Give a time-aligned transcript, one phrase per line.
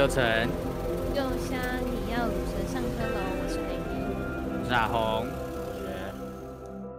[0.00, 0.24] 又成
[1.14, 3.20] 又香，你要如何上车喽？
[3.36, 4.00] 我是美女，
[4.58, 5.26] 我是阿红，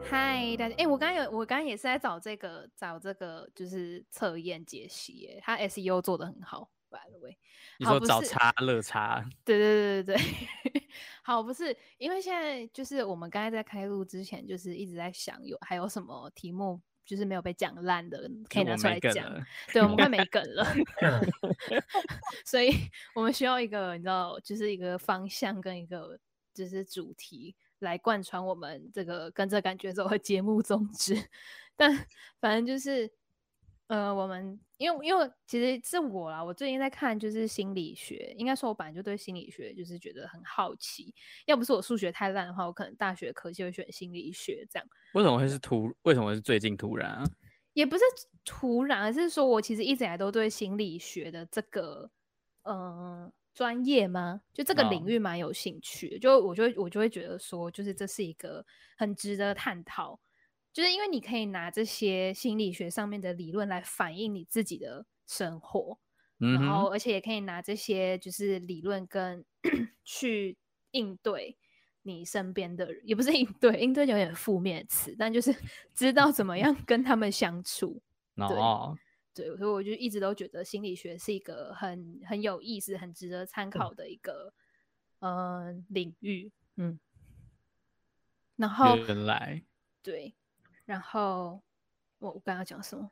[0.07, 7.35] 嗨，大家，哎、欸，我刚刚有，我刚刚也是在找这个，找这个就是测验解析，哎，他 SEO 做的很好，by the way，
[7.79, 10.15] 你说找差乐差，对对对对
[10.71, 10.83] 对，
[11.25, 16.79] 好，不是，因为现在就是我们刚才在开录之前，就是一直在想有还有什么题目。
[17.11, 19.45] 就是没有被讲烂的，可以拿出来讲。
[19.73, 20.65] 对，我们快没 梗了，
[22.45, 22.71] 所以
[23.13, 26.17] 我们需要一个，你知道，就是一个方向跟一个
[26.53, 31.21] 就是主题来贯穿我们这个跟着感觉走的节目宗旨。
[31.75, 32.07] 但
[32.39, 33.12] 反正就是。
[33.91, 41.13] 呃，我们因为因为其实是我啦，我最近在看就是心理学，应该说我本来就对心理学就是觉得很好奇。
[41.45, 44.88] 要不是我数学太烂的话，我可能大学科系会选心理学这样。
[45.13, 45.93] 为什么会是突？
[46.04, 47.26] 为什么是最近突然啊？
[47.74, 48.04] 也不是
[48.46, 52.10] 突然，而是说我其实一直以来都对心理学的这个
[52.63, 54.40] 呃专业吗？
[54.54, 56.15] 就这个领域蛮有兴趣的。
[56.15, 56.21] Oh.
[56.21, 58.65] 就我就我就会觉得说，就是这是一个
[58.96, 60.18] 很值得探讨。
[60.74, 66.00] 就是因为你可以拿这些心理学上面的理论来反映你自己的生活，
[66.40, 69.44] 嗯、然后而且也可以拿这些就是理论跟
[70.06, 70.58] 去
[70.92, 71.58] 应对
[72.03, 75.53] 你身边的人，也不是应对，应对有点负面词，但就是
[75.94, 78.02] 知道怎么样跟他们相处。
[78.36, 78.97] 哦，
[79.34, 84.53] 对，对，所以我就一直都觉得心理学是一个很很有意思、很值得参考的一个
[85.19, 86.50] 嗯、呃、领域。
[86.78, 86.97] 嗯，
[88.56, 89.62] 然后原来
[90.02, 90.34] 对。
[90.91, 91.61] 然后
[92.19, 93.09] 我我刚刚讲什么？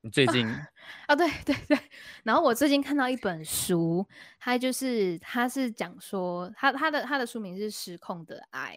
[0.00, 0.68] 你最近啊，
[1.06, 1.78] 啊，对 对对。
[2.24, 4.04] 然后我最近看到一本书，
[4.40, 8.76] 它就是它是讲说，它它的它的书名是《失控的爱》，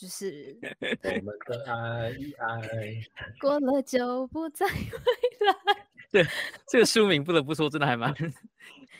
[0.00, 0.58] 就是
[1.04, 3.02] 我们的爱爱
[3.38, 5.86] 过了就不再回来。
[6.10, 6.26] 对，
[6.66, 8.14] 这个书名不得不说，真的还蛮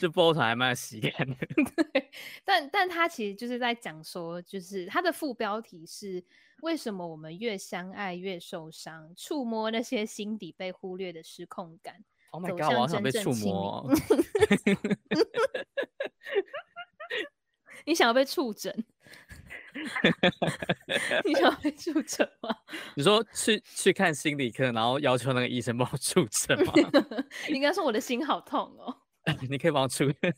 [0.00, 1.37] 就包团还蛮有喜感的。
[1.93, 2.11] 对，
[2.44, 6.25] 但但他其实就是在讲说，就是他的副标题是。
[6.62, 9.15] 为什么我们越相爱越受伤？
[9.16, 12.05] 触摸那些心底被忽略的失控感。
[12.33, 12.75] Oh my god！
[12.75, 13.89] 我好想被触摸。
[17.87, 18.84] 你想要被触诊？
[21.25, 22.55] 你想要被触诊吗？
[22.94, 26.75] 你说去去看心理科，然后要求那个医生帮我触诊吗？
[27.49, 29.00] 应该说我的心好痛哦。
[29.50, 30.34] 你可以帮我触诊，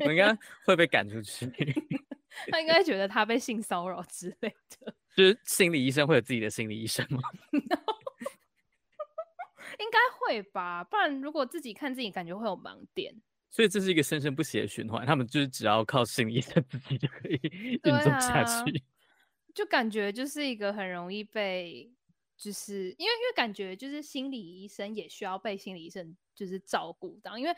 [0.00, 0.36] 我应该
[0.66, 1.46] 会被赶出去。
[2.50, 4.48] 他应该觉得他被性骚扰之类
[4.80, 4.92] 的。
[5.14, 7.20] 就是心理医生会有自己的心理医生吗？
[9.78, 13.14] 应该会吧，不然如果自己看自己，感觉会有盲点。
[13.50, 17.38] 所以这是一个生生不息的循环，他们就是只要靠心理医生自己就可以
[17.84, 18.78] 运作下去。
[18.78, 18.82] 啊，
[19.54, 21.88] 就感觉就是一个很容易被，
[22.36, 27.54] 就是因为因为感觉就是心理医生也需要被心理医生就是照顾到，因为。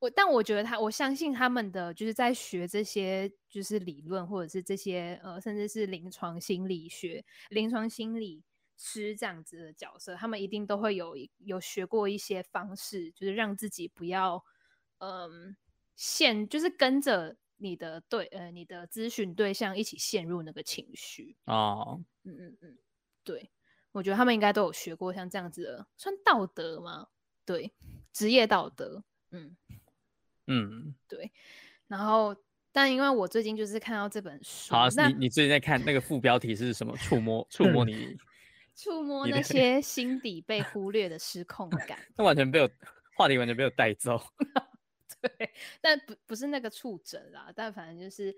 [0.00, 8.44] 我但我觉得他，我相信他们的就是在学这些就是理论，或者是这些呃，甚至是临床心理学、临床心理
[8.76, 14.44] 师这样子的角色，他们一定都会有有学过一些方式，就是让自己不要
[14.98, 15.56] 嗯
[15.96, 22.78] 陷，就是跟着你的对呃你的咨询对象一起陷入那个情绪哦，嗯嗯嗯，
[23.24, 23.50] 对，
[23.90, 27.08] 我觉得他们应该都有学过像这样子的，算道德吗？
[27.44, 27.72] 对，
[28.12, 29.56] 职业道德，嗯。
[30.48, 31.30] 嗯，对，
[31.86, 32.34] 然后，
[32.72, 36.96] 但因为我最近就是看到这本书，好、啊，你你最近在看那个副标题是什么？
[36.96, 38.16] 触摸，触摸你，
[38.74, 41.98] 触摸那些心底被忽略的失控感。
[42.16, 42.70] 那完全被我
[43.14, 44.20] 话题完全被我带走。
[45.20, 45.50] 对，
[45.80, 48.34] 但不不是那个触诊啦，但反正就是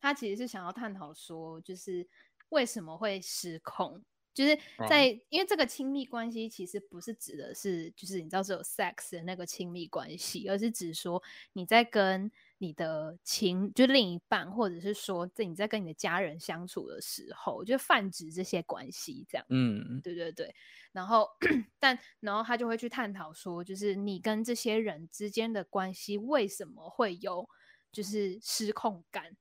[0.00, 2.06] 他其实是想要探讨说，就是
[2.48, 4.02] 为什么会失控。
[4.34, 11.22] 就是在，因为这个亲密关系其实不是指的是，就是你知道只有 sex 的那个亲密关系，而是指说
[11.52, 19.44] 你在跟你的亲，就另一半，或者是说在你在跟你的家人相处的时候，就泛指这些关系这样。
[19.50, 20.54] 嗯，对对对。
[20.92, 21.28] 然后，
[21.78, 27.48] 但然后他就会去探讨说，就是你跟这些人之间的关系为什么会有
[27.90, 29.36] 就是失控感？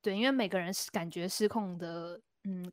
[0.00, 2.72] 对，因为每个人感觉失控的，嗯。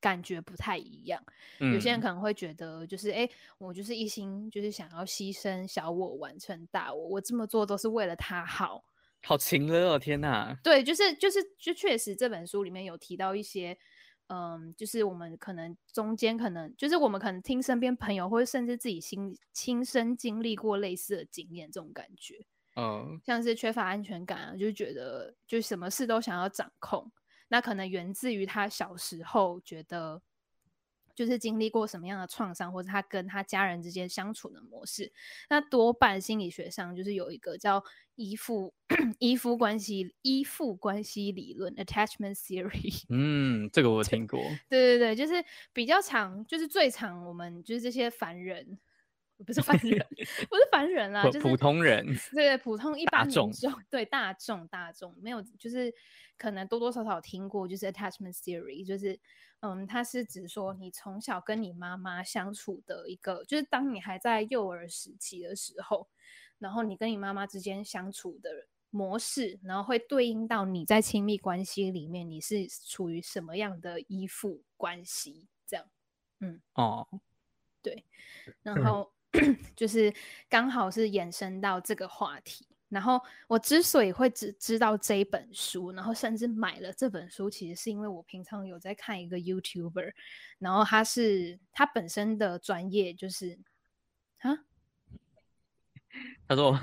[0.00, 1.22] 感觉不太一样，
[1.58, 8.82] 有些人可能会觉得，就是哎、我就是一心就是想要牺牲小我完成大我，我这么做都是为了他好，
[9.22, 10.58] 好情了哦，天哪！
[10.62, 13.76] 对，就是就是就确实这本书里面有提到一些，
[14.28, 22.46] 嗯，就是我们可能中间可能就是我们可能听身边朋友或者甚至自己心亲身经历过类似的经验，这种感觉，
[22.76, 27.12] 嗯，像是缺乏安全感啊，就觉得就什么事都想要掌控。
[27.50, 30.22] 那可能源自于他小时候觉得，
[31.14, 35.12] 就是经历过什么样的创伤，或者他跟他家人之间相处的模式。
[35.48, 38.72] 那多半心理学上就是有一个叫依附
[39.18, 43.02] 依附关系依附关系理论 （attachment theory）。
[43.08, 44.40] 嗯，这个我听过。
[44.68, 48.78] 对对对，就是比较常，就是最常我们就是这些凡人。
[49.46, 50.06] 不是凡人，
[50.50, 53.26] 不是凡人啦，就是普通人，对普通一般
[53.88, 55.92] 对大众大众没有，就是
[56.36, 59.18] 可能多多少少听过，就是 attachment theory，就是
[59.60, 66.08] 嗯，它是指说你从小跟你妈妈相处的一个，就是当你还在幼儿时期的时候，
[66.58, 75.86] 然后你跟你妈妈之间相处的模式，然后会对应到你在亲密关系里面你是处于什么样的依附关系，这样，
[76.40, 77.06] 嗯，哦，
[77.82, 78.04] 对，
[78.62, 79.12] 然后。
[79.76, 80.12] 就是
[80.48, 90.12] 刚好是延伸到这个话题，然后我之所以会知知道这一本书，然后甚至买了这本书，其实是因为我平常有在看一个 YouTuber，
[90.58, 93.58] 然后他是他本身的专业就是
[94.40, 94.58] 啊，
[96.48, 96.80] 他说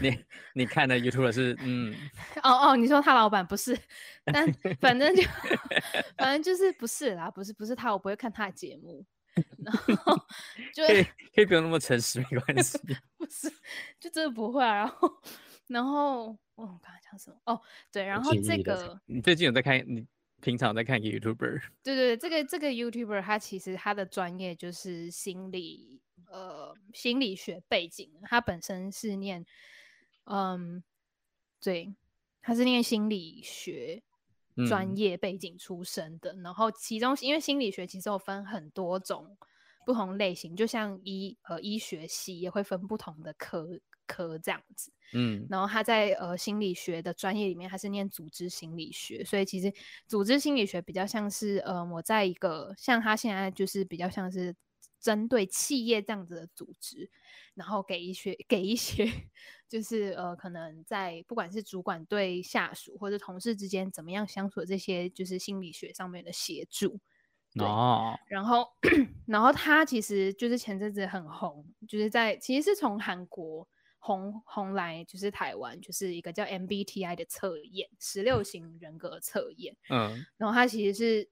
[0.00, 0.24] 你
[0.54, 1.94] 你看的 YouTuber 是嗯，
[2.44, 3.78] 哦哦，你说他老板不是，
[4.24, 4.46] 但
[4.80, 5.22] 反正就
[6.18, 9.04] 反正就是不是啦，不是不是他，我不会看他的节目。
[9.64, 10.16] 然后
[10.74, 11.04] 就可以
[11.34, 12.78] 可以不用那么诚实，没关系。
[13.16, 13.50] 不是，
[13.98, 14.78] 就真的不会啊。
[14.78, 15.20] 然后，
[15.68, 17.36] 然后，我刚才讲什么？
[17.44, 17.60] 哦，
[17.92, 19.84] 对，然后这个你最近有在看？
[19.86, 20.06] 你
[20.40, 21.62] 平常在看 YouTuber？
[21.82, 29.44] 对对对，这个这个 YouTuber 他其实他的专业就是心理呃心理学背景，他本身是念
[30.24, 30.82] 嗯，
[31.60, 31.94] 对，
[32.40, 34.02] 他是念心理学。
[34.66, 39.36] 专业背景出身的，嗯、然后其中因为心理学其实有分很多种
[39.84, 49.72] 不同类型，就像医呃医学系也会分不同的科科这样子，嗯，然后他在呃心理学的专业里面，他是念组织心理学，所以其实
[50.06, 54.54] 组织心理学比较像是呃我在一个像他现在就是比较像是。
[55.00, 57.10] 针对企业这样子的组织，
[57.54, 59.10] 然后给一些给一些，
[59.66, 67.00] 就是呃，可能在不管是主管对下属或者同事之间怎么样相处的这些，就是心理学上面的协助。
[67.58, 68.14] 哦。
[68.28, 68.68] 然后，
[69.26, 73.66] 然后他其实就是前阵子很红，就是在其实是从韩国
[73.98, 79.76] 红红来，就是台湾，就是一个叫 MBTI 的测验，十六型人格测验。
[79.88, 80.24] 嗯。
[80.36, 81.30] 然后他其实是。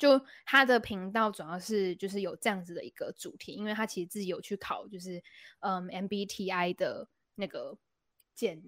[0.00, 5.22] 就他的频道主要是就是有这样子的一个主题，因为他其实自己有去考，就是
[5.58, 7.76] 嗯 MBTI 的那个
[8.34, 8.62] 检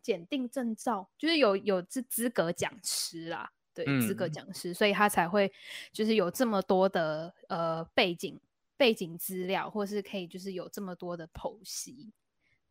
[0.00, 5.52] 检定证照，就是有有资资格讲师啦，对，资格讲师，所以他才会
[5.90, 8.40] 就是有这么多的呃背景
[8.76, 12.12] 背景资料，或是可以就是有这么多的剖析。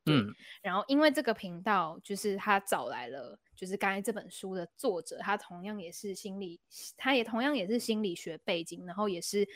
[0.08, 0.32] 嗯，
[0.62, 6.60] 然后因为这个频道就是他找来了，就是刚才这本书的作者，他同样也是心理，
[6.96, 9.48] 他也同样也是心理学背景，然后也是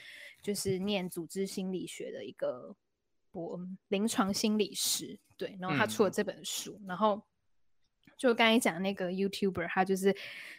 [0.41, 2.75] 就是念组织心理学的一个
[3.29, 3.59] 博
[3.89, 7.21] 临床心理师，对，然后他出了这本书，嗯、然后
[8.17, 10.07] 就刚才讲那个 YouTuber，他就是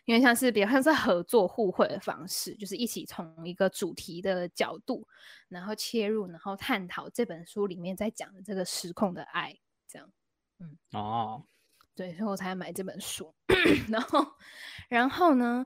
[0.05, 5.05] 因为像是比较像是合作互惠的方式，就是一起从一个主题的角度，
[5.49, 9.59] 然后切入，然后探讨这本书里面在讲的这个失控的爱。
[9.91, 10.11] 这样，
[10.61, 11.43] 嗯，哦，
[11.95, 13.35] 对，所以我才买这本书。
[13.89, 14.27] 然后，
[14.89, 15.65] 然后呢，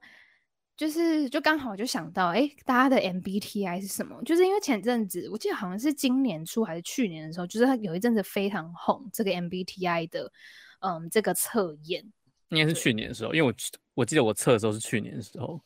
[0.77, 4.21] 就是就刚好就想到，哎，大家的 MBTI 是什么？
[4.25, 10.33] 就是因为前阵子我记得好像是今年初还是去年的时候，就是它有一阵子非常红这个 MBTI 的，
[10.81, 12.05] 嗯，这个测验。
[12.49, 13.55] 应该是去年的时候，因为我
[13.95, 15.61] 我记得我测的时候是去年的时候。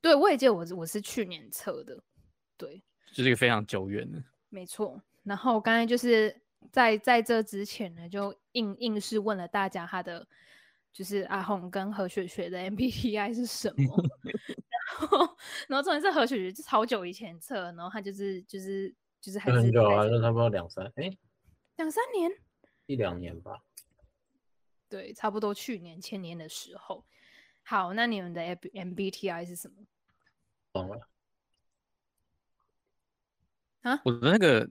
[0.00, 2.02] 对，我也记得我我是去年测的，
[2.56, 2.82] 对，
[3.12, 4.22] 就是一个非常久远的。
[4.48, 5.00] 没错。
[5.22, 6.42] 然后刚才就是。
[6.70, 10.26] 在在这之前呢，就硬硬是问了大家他的，
[10.92, 14.04] 就是阿红跟何雪雪的 MBTI 是什么？
[15.00, 15.36] 然后，
[15.68, 21.10] 然后重点是何雪雪是好久以前测，然后他就是就是就是还是很久啊，就差不多两三哎，
[21.76, 22.30] 两三年，
[22.86, 23.62] 一两年吧。
[24.88, 27.04] 对，差不多去年前年的时候。
[27.62, 29.86] 好，那你们的 MBTI 是什么？
[30.72, 31.08] 忘了。
[33.82, 34.00] 啊？
[34.04, 34.68] 我的那个。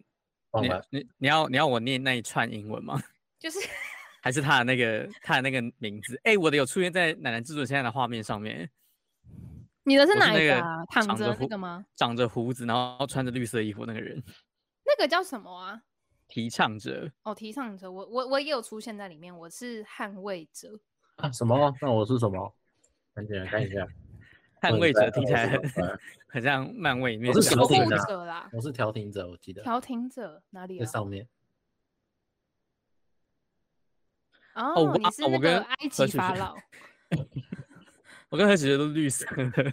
[0.60, 3.02] 你你你要你要我念那一串英文吗？
[3.40, 3.60] 就是
[4.22, 6.16] 还是他的那个他的那个名字？
[6.24, 8.70] 哎、欸，我的有出现在奶奶制作现在的画面上面。
[9.84, 10.86] 你的是哪一个啊？
[10.88, 11.84] 躺着那个吗？
[11.96, 14.22] 长着胡子，然后穿着绿色衣服那个人。
[14.86, 15.82] 那个叫什么啊？
[16.28, 17.12] 提倡者。
[17.24, 19.36] 哦，提倡者，我我我也有出现在里面。
[19.36, 20.80] 我是捍卫者。
[21.16, 21.32] 啊？
[21.32, 21.74] 什么？
[21.82, 22.56] 那我是什么？
[23.16, 23.88] 看一下，看一下。
[24.62, 27.34] 捍卫者听起来很很像漫威里面。
[27.34, 29.64] 我是调停者啦，我是调停者，我记得。
[29.64, 30.78] 调停者哪里？
[30.80, 31.28] 在上面。
[34.54, 36.56] 哦，你是那个埃及法老。
[38.30, 39.70] 我跟何姐姐都绿色的。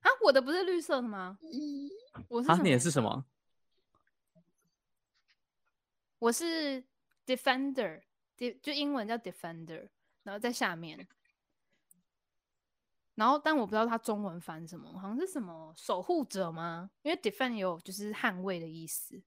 [0.00, 1.38] 啊，我的不是绿色的吗？
[2.28, 3.24] 我是啊，你的是什么？
[6.18, 6.84] 我是
[7.24, 8.02] defender，
[8.36, 9.88] 就英文叫 defender，
[10.22, 11.08] 然后在下面，
[13.20, 16.90] 然后但我不知道它中文翻什么，好像是什么守护者吗？
[17.02, 19.22] 因为 defend 有就是捍卫的意思。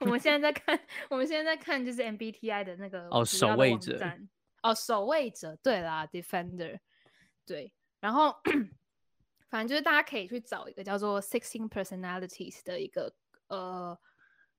[0.00, 4.00] 我们现在在看，我们现在在看就是 MBTI 的那个哦，守卫者
[4.64, 6.80] 哦，守卫者，对啦，defender，
[7.46, 8.34] 对，然后
[9.48, 13.14] 反正就是大家可以去找一个叫做 Sixteen Personalities 的一个。
[13.46, 13.98] 呃，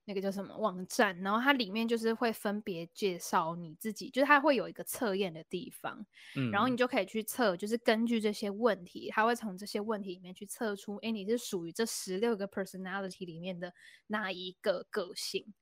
[0.05, 1.17] 那个叫什么网站？
[1.22, 6.05] 然后它里面就是会分别介绍你自己，就是它会有一个测验的地方，
[6.36, 13.74] 嗯，然后你就可以去测，就是根据这些问题，它会从这些问题里面去测出，哎，你是属于这十六个 personality 里面的
[14.08, 15.53] 哪一个个性？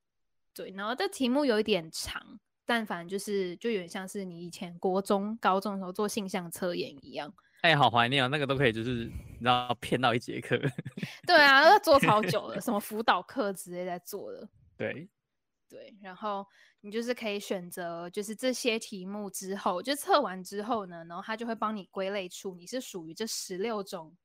[0.53, 7.33] 对，然后这题目有一点长，但凡就是就有点像是你以前国中、高中的时候做性向测验一样。
[7.61, 8.27] 哎、欸，好怀念啊！
[8.27, 10.55] 那个都可以，就是你知道骗到一节课。
[11.25, 14.47] 对啊，那做超久了，什么辅导课之类在做的。
[14.77, 15.09] 对，
[15.67, 16.45] 对，然后
[16.81, 24.15] 你就是可以选择，就是这些题目之后，就测完之后呢，然后他就会帮你归类出你是属于这十六种，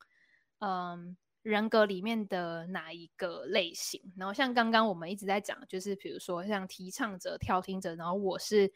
[0.58, 4.00] 嗯，人格里面的哪一个类型。
[4.16, 8.72] 然后像刚刚我们一直在讲，就是比如说像提倡者、调停者，然后我是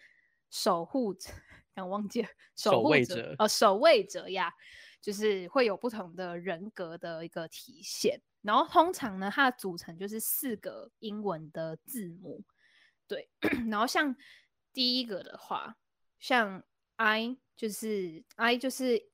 [0.50, 1.30] 守护者。
[1.74, 4.52] 刚忘记了守护者，守卫者哦，守卫者呀，
[5.00, 8.20] 就是会有不同的人格的一个体现。
[8.42, 12.44] 然后通常呢，它的组成就是四个英文的字母，
[13.06, 13.30] 对。
[13.70, 14.14] 然后像
[14.72, 15.76] 第一个的话，
[16.18, 16.62] 像
[16.96, 19.08] I 就是 I 就是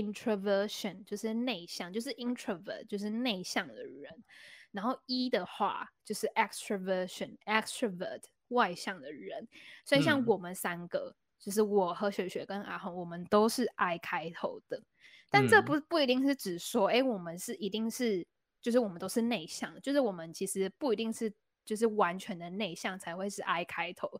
[0.00, 4.24] introversion，就是内向，就是 introvert，就是内向的人。
[4.70, 9.48] 然后 E 的话就是 extroversion，extrovert 外向的人。
[9.84, 11.14] 所以像我们三个。
[11.14, 14.82] 嗯就是我和雪雪跟阿红，我们都是 I 开头的，
[15.30, 18.26] 但这不不一定是指说，哎、我们是一定是，
[18.60, 21.32] 就是我们都是内向，就是我们其实不一定是，
[21.68, 24.10] 就是完全的内向才会是 I 开头，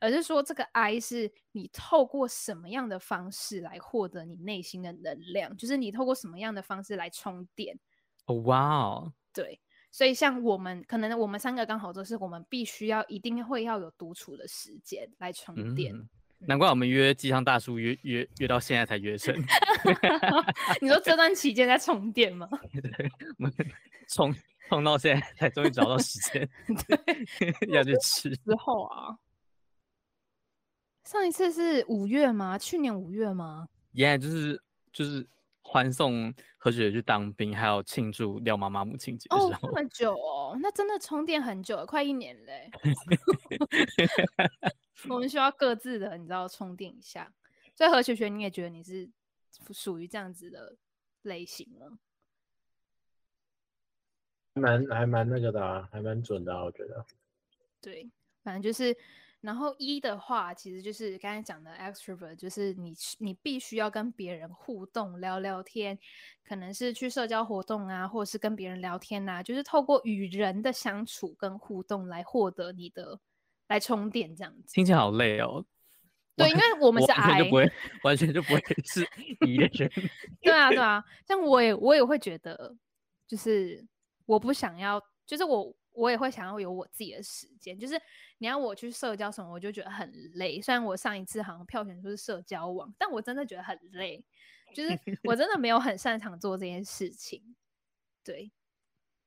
[0.00, 7.78] 而是说这个 I 是你透过什么样的方式来获得你内心的能量，就是你透过什么样的方式来充电。
[8.24, 15.94] 哦，哇哦，对，所以像我们可能我们三个刚好都是，我们必须要一定会要有独处的时间来充电。
[15.94, 16.08] 嗯
[16.46, 19.34] 难怪我们约鸡汤大叔约约约到现在才约成。
[20.82, 22.46] 你说这段期间在充电吗？
[22.70, 23.54] 对，我们
[24.08, 24.34] 充
[24.68, 26.48] 充到现在才终于找到时间，
[26.88, 28.34] 对， 要去吃。
[28.36, 29.18] 之后啊，
[31.04, 32.58] 上一次是五月吗？
[32.58, 33.68] 去年五月吗？
[33.92, 34.60] 耶、yeah，就是
[34.92, 35.26] 就是
[35.62, 39.26] 欢送何雪去当兵，还有庆祝廖妈妈母亲节。
[39.30, 42.70] 哦，这么久哦，那真的充电很久了，快一年嘞。
[45.08, 47.30] 我们需要各自的，你知道，充电一下。
[47.74, 49.10] 所以何雪雪，你也觉得你是
[49.72, 50.76] 属于这样子的
[51.22, 51.98] 类型吗？
[54.54, 57.04] 蛮还蛮那个的啊，还蛮准的啊，我觉得。
[57.80, 58.10] 对，
[58.42, 58.96] 反正就是，
[59.40, 65.98] 然后一的话，其实就是刚才讲的 extrovert，就是你你必须要跟别人互动、聊聊天，
[66.44, 73.20] 可能是去社交活动啊，或者是跟别人聊天啊，就是透过与人的相处跟互动来获得你的。
[73.66, 75.64] 来充电这样子，听起来好累哦。
[76.36, 79.00] 对，因为我们是 I，就不会完全就不会是
[79.40, 79.90] E 的人。
[80.42, 82.76] 对啊，对啊，像我也我也会觉得，
[83.26, 83.82] 就是
[84.26, 87.78] 我不想要，就是我我也会想要有我自己的时间。
[87.78, 88.00] 就是
[88.38, 90.60] 你要我去社交什么，我就觉得很累。
[90.60, 94.24] 虽然我上一次好像票选出是社交网，但我真的觉得很累。
[94.74, 97.56] 就是我真的没有很擅长做这件事情。
[98.24, 98.50] 对，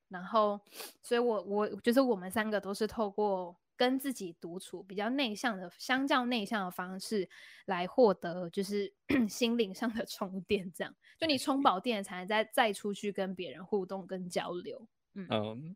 [0.10, 0.60] 然后
[1.02, 3.56] 所以我我就是我们三个都是透过。
[3.78, 7.30] 跟自己独处比较内向的，相较内向的方式
[7.66, 8.92] 来获得，就是
[9.30, 10.70] 心灵上的充电。
[10.74, 14.88] 这样，就你充饱电才能再再出去跟别人互动跟交流。
[15.14, 15.74] 嗯，um.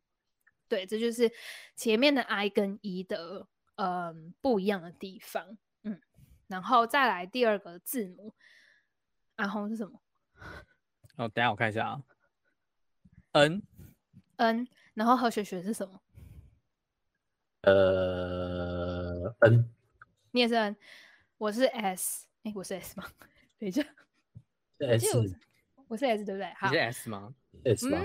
[0.67, 1.31] 对，这就是
[1.75, 5.57] 前面的 I 跟 E 的嗯不一样的地方。
[5.83, 6.01] 嗯，
[6.47, 8.33] 然后再来第二个字母，
[9.35, 10.01] 阿红是什么？
[11.17, 12.03] 哦，等下我看一下啊。
[13.33, 13.61] N
[14.37, 16.01] N，然后何雪雪是什么？
[17.61, 19.69] 呃，N，
[20.31, 20.75] 你也是 N，
[21.37, 23.05] 我是 S，哎、欸，我是 S 吗？
[23.59, 23.83] 等一下
[24.79, 25.35] ，S，
[25.87, 26.51] 我是 S 对不对？
[26.55, 28.01] 好，你是 S 吗？S 吗？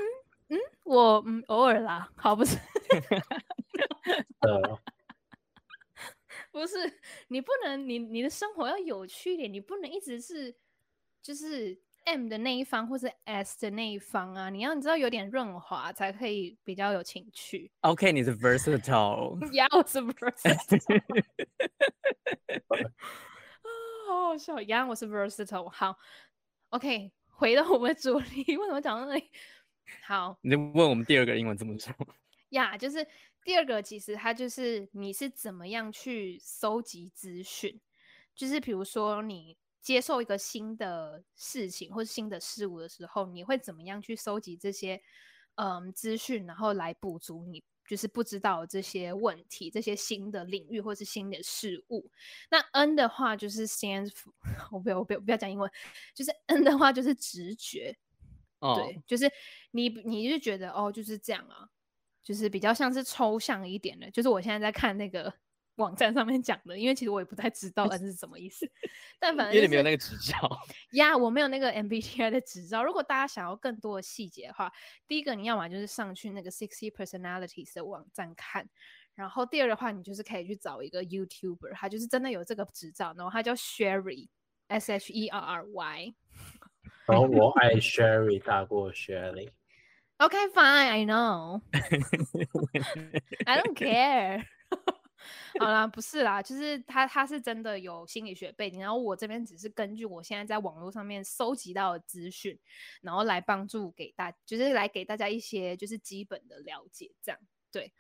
[0.49, 2.57] 嗯，嗯，我嗯偶尔啦，好不是，
[4.41, 4.81] 呃，
[6.53, 6.77] 不是，
[7.29, 10.55] 你不能，你你的生活要有趣一点，你不能一直是
[11.23, 11.81] 就是。
[12.07, 17.69] M 的那一方，或是 S 的那一方啊，你要你知道有点润滑，才可以比较有情趣。
[17.81, 19.37] OK，你是 versatile。
[19.51, 21.25] Yeah，我是 versatile。
[24.07, 25.69] 好好笑，Yeah，我是 versatile。
[25.69, 25.99] 好
[26.69, 29.29] ，OK，回到我们的主题， 为什么讲到那里？
[30.05, 31.93] 好，你就问我们第二个英文怎么说？
[32.51, 33.05] 呀，yeah, 就是
[33.43, 37.81] 第二个，其实它就是你是怎么样去搜集资讯，
[38.33, 45.01] 就是比如说你接受一个新的事情或者新的事物的时候，你会怎么样去收集这些
[45.55, 52.11] 嗯资讯，然后来补足你就是不知道这些问题、这些新的领域或是新的事物。
[52.51, 54.33] 那 N 的话就是 stands for，
[54.73, 55.71] 我不要我不要不要讲英文，
[56.13, 57.97] 就是 N 的话就是直觉。
[58.59, 59.31] 哦，对，就是
[59.71, 61.69] 你，你就觉得哦，就是这样啊，
[62.25, 64.11] 就是比较像是抽象一点的。
[64.11, 65.33] 就是我现在在看那个
[65.77, 68.71] 网站上面讲的，因为其实我也不太知道 N 是什么意思，
[69.19, 70.37] 但反正、就是、因为你没有那个执照
[70.93, 72.83] 呀， yeah, 我没有那个 MBTI 的执照。
[72.83, 74.73] 如果大家想要更多的细节的话，
[75.07, 78.69] 第一个你要么就是上去那个 Sixty Personalities 的网站看，
[79.15, 86.15] 然后第二的话，你就是可以去找一个 YouTuber，他就是真的有这个执照，然后他叫 Sherry，S H E R R Y。
[87.07, 89.51] 然后我爱 Sherry 大过 Sherry。
[90.19, 91.61] Okay, fine, I know.
[93.45, 94.47] I don't care.
[95.59, 102.59] 好啦，不是啦，就是他他是真的有心理学背景，然后我这边只是根据我现在在网络上面搜集到的资讯，
[103.03, 107.41] 然后来帮助给大，就是来给大家一些就是基本的了解，这样
[107.73, 107.93] 对。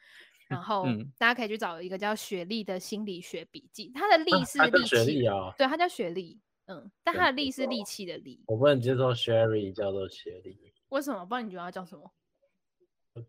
[0.49, 0.87] 然后
[1.19, 6.41] 大家可以去找一个叫雪莉的心理学笔记，他的“力”是力气啊，对，他叫雪莉。
[6.67, 8.43] 嗯，但他的力是力气的力。
[8.47, 10.73] 我不能接受 Sherry 叫做雪莉。
[10.89, 11.25] 为什么？
[11.25, 12.13] 不然你觉得他叫什么？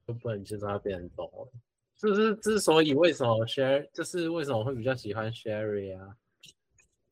[0.08, 1.52] 就不能接受他变动了。
[1.98, 6.16] 就是之所以为什么 Sherry，就是为什么会比较喜欢 Sherry 啊？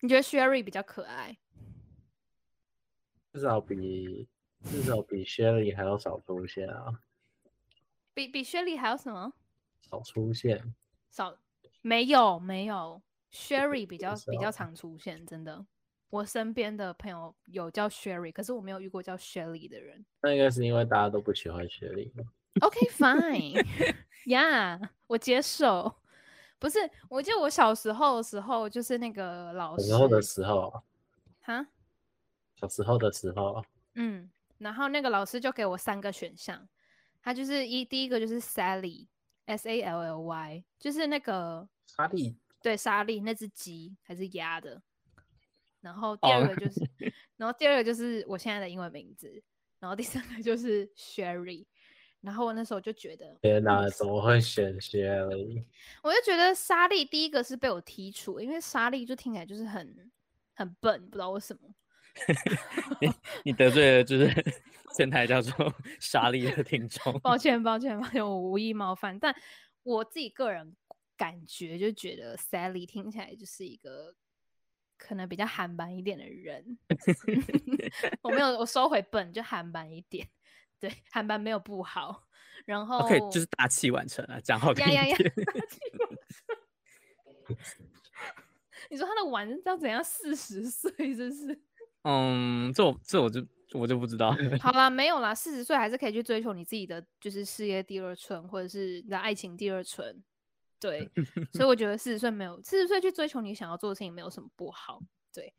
[0.01, 1.37] 你觉得 Sherry 比较可爱？
[3.33, 4.27] 至少比
[4.63, 6.99] 至少比 Sherry 还要少出现啊。
[8.13, 9.33] 比比 Sherry 还有什么？
[9.89, 10.73] 少出现？
[11.09, 11.37] 少？
[11.81, 13.01] 没有没有
[13.31, 15.65] ，Sherry 比较 比较常出现，真的。
[16.11, 20.05] 我身边的朋友有叫 Sherry，可是我没有遇过叫 Shelly 的人。
[20.21, 21.67] 那应该是因为大家都不喜欢
[24.25, 25.95] OK，fine，yeah， 我接受。
[26.57, 29.87] 不是，我记得我小时候的时候，就是那个老师。
[29.87, 30.83] 小时候的时候。
[31.41, 31.67] 哈？
[32.55, 33.63] 小时候的时候。
[33.93, 36.67] 嗯，然后那个老师就给我三个选项，
[37.21, 42.37] 他就是一第一个就是 Sally，S A L L Y，就是那个沙莉。
[42.61, 44.81] 对，沙莉那只鸡还是鸭的。
[45.81, 46.89] 然后第二个就是，oh.
[47.37, 49.43] 然后第二个就是我现在的英文名字，
[49.77, 51.67] 然后第三个就是 Sherry，
[52.25, 55.63] 然后我那时候就觉得，天哪，怎么会选 Sherry？
[56.01, 60.11] 我就觉得莎莉第一个是被我剔除，因为莎莉就听起来就是很
[60.55, 61.61] 很笨，不知道为什么。
[62.99, 63.11] 你
[63.43, 64.27] 你得罪了就是
[64.97, 69.35] 前台叫做莎莉的听众，抱歉抱歉抱歉，我无意冒犯，但
[69.83, 70.75] 我自己个人
[71.15, 74.15] 感觉就觉得 Sally 听起来就是一个。
[74.97, 76.79] 可能比较韩版一点的人，
[78.23, 80.25] 我没有，我收回笨，就韩版一点。
[80.87, 82.23] 对，韩版没有不好。
[82.63, 85.03] 然后，OK，就是大器晚成啊，讲好听一点。
[85.03, 85.31] 呀呀呀
[88.91, 90.03] 你说他的晚是要怎样？
[90.03, 91.59] 四十岁真是？
[92.03, 94.35] 嗯，这我这我就我就不知道。
[94.61, 100.23] 好啦，没有啦，四十岁还是可以去追求你自己的，就是事业第二春，或者是你的爱情第二春。
[100.79, 101.09] 对，
[101.51, 105.01] 所以我觉得四十岁没有四十岁去追求你想要做的事情没有什么不好。
[105.33, 105.55] 对，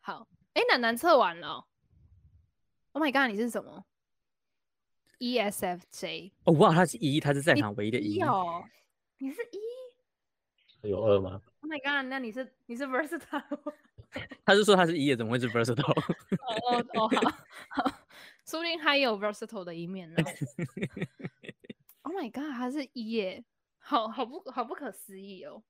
[0.00, 1.66] 好，哎，楠楠测完了。
[2.92, 3.84] Oh my god，你是什么
[5.18, 6.32] ？ESFJ。
[6.44, 8.20] 哦，哇，他是一他是在场唯一的一。
[8.22, 8.64] 哦，
[9.18, 13.74] 你是一有二吗？Oh my god，那你是你是 versatile。
[14.44, 15.90] 他是说他是 E，怎么会是 versatile？
[15.90, 17.90] 哦哦哦，好，好，
[18.46, 20.16] 说不定还有 versatile 的一面呢。
[22.02, 23.44] Oh my god，他是一耶。
[23.78, 25.62] 好好不好不可思议哦，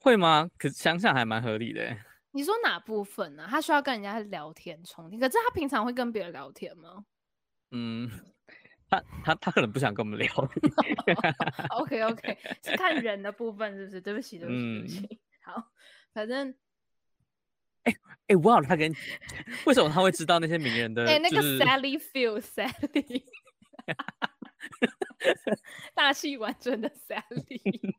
[0.00, 0.50] 会吗？
[0.58, 1.96] 可是想想还蛮合理的。
[2.30, 3.46] 你说哪部分呢？
[3.48, 7.04] 他需要跟人家聊天充电，可是他平常会跟别人聊天吗？
[7.70, 8.10] 嗯，
[8.92, 10.28] 他他他可能不想跟我们聊。
[11.80, 13.98] OK OK，是看人的部分是不是？
[14.02, 15.06] 对不起对不起对不起。
[15.10, 15.72] 嗯、好，
[16.12, 16.54] 反正，
[17.84, 17.94] 哎
[18.28, 18.94] 哎，哇，他跟
[19.64, 21.04] 为什么他会知道那些名人的？
[21.08, 23.24] 哎、欸，那个 Sally Field Sally。
[25.94, 27.94] 大器晚成的 Sally。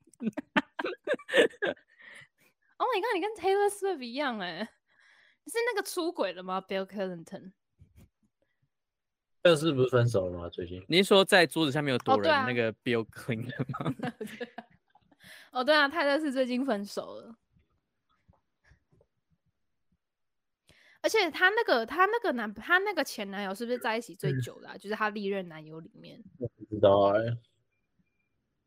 [2.77, 4.60] Oh my god，你跟 Taylor Swift 一样哎，
[5.47, 7.53] 是那个出轨了吗？Bill Clinton。
[9.43, 10.47] 这是不是分手了吗？
[10.47, 10.84] 最近？
[10.88, 13.93] 你是说在桌子下面有躲人那个 Bill Clinton 吗？
[15.51, 17.36] 哦，对啊，泰勒是最近分手了。
[21.01, 26.23] 而且他那个他那个男他那个前男友是不是在一起最久的、就是他历任男友里面。
[26.39, 27.38] 我不知道哎、欸，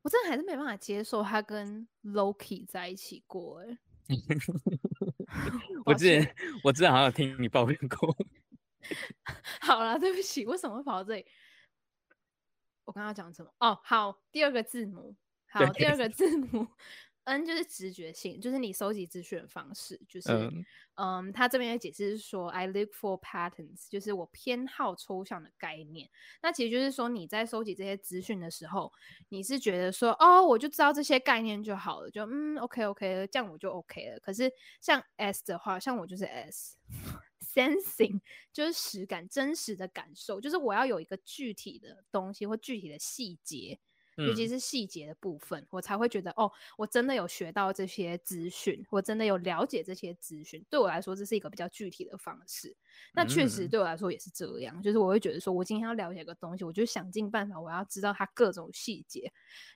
[0.03, 3.79] 我真的还是没办法接受他跟 Loki 在一起过哎、欸。
[5.87, 8.15] 我之前我之前好像听你抱怨过。
[9.61, 11.27] 好了，对不起，为什么会跑到这里？
[12.85, 13.53] 我刚刚讲什么？
[13.59, 15.16] 哦，好，第二个字母，
[15.49, 16.68] 好，第二个字母。
[17.25, 26.09] N 就是直觉性，就是你收集资讯的方式，就是，嗯，嗯，他这边的解释是说，I look for patterns，就是我偏好抽象的概念。
[26.40, 28.92] 那其实就是说，你在收集这些资讯的时候，
[29.31, 34.20] 你是觉得说，哦，我就知道这些概念就好了，就嗯，OK OK，这样我就 OK 了。
[34.20, 34.49] 可是
[34.81, 36.25] 像 S 的话，像我就是
[37.57, 38.21] S，sensing
[38.53, 43.81] 就是实感，真实的感受，就是我要有一个具体的东西或具体的细节。
[44.19, 50.64] 尤其是细节的部分，嗯，我才会觉得哦，我真的有学到这些资讯，我真的有了解这些资讯。
[50.71, 52.75] 对我来说，这是一个比较具体的方式。
[53.12, 59.31] 那确实对我来说也是这样，嗯，就是我会觉得说，我今天要了解一个东西，我就想尽办法，我要知道它各种细节，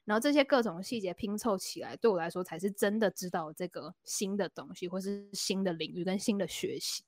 [0.07, 7.05] 然后这些各种细节拼凑起来，对我来说才是真的知道这个新的东西，或是新的领域跟新的学习。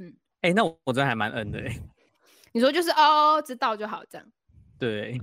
[0.00, 1.82] 嗯，哎，欸，那我我真的还蛮恩的，欸，
[2.52, 4.32] 你说就是哦，知道就好这样。
[4.78, 5.20] 对。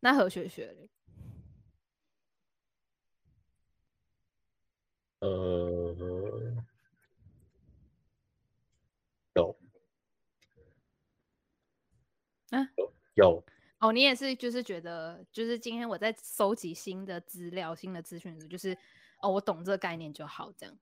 [0.00, 0.90] 那何学学嘞？
[5.20, 5.94] 呃，
[9.34, 9.56] 有，
[12.50, 12.68] 啊，
[13.14, 13.44] 有
[13.78, 18.76] 哦，你也是，就是觉得，就是今天我在收集新的资料、新的资讯的时候，就是
[19.20, 20.76] 哦，我懂这个概念就好，这样。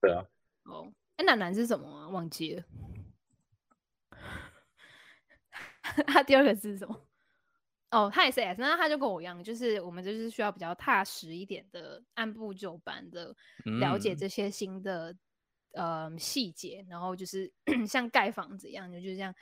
[0.00, 0.26] 对啊。
[0.64, 2.08] 哦，哎，楠楠是什么啊？
[2.08, 2.64] 忘记了。
[6.06, 7.06] 他第二个字是什么？
[7.90, 13.36] 哦，他也是 S，那他就跟我一样，就是我们就是需要比较踏实一点的，按部就班的
[13.80, 15.12] 了解这些新的、
[15.72, 17.52] 嗯、呃细节，然后就是
[17.86, 19.32] 像盖房子一样，就就这样，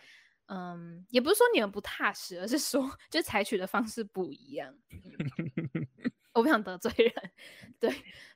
[0.47, 4.77] 嗯，也不是说你们不踏实，而是说 就采取的方式不一样。
[4.91, 7.31] 嗯、 我不想得罪人，
[7.79, 7.90] 对，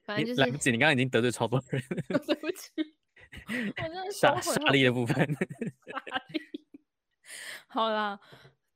[0.04, 2.72] 反正就是来不及，你刚刚已经得罪超多人，对不起，
[3.48, 5.37] 我真的傻傻力的部分，
[7.66, 8.20] 好啦。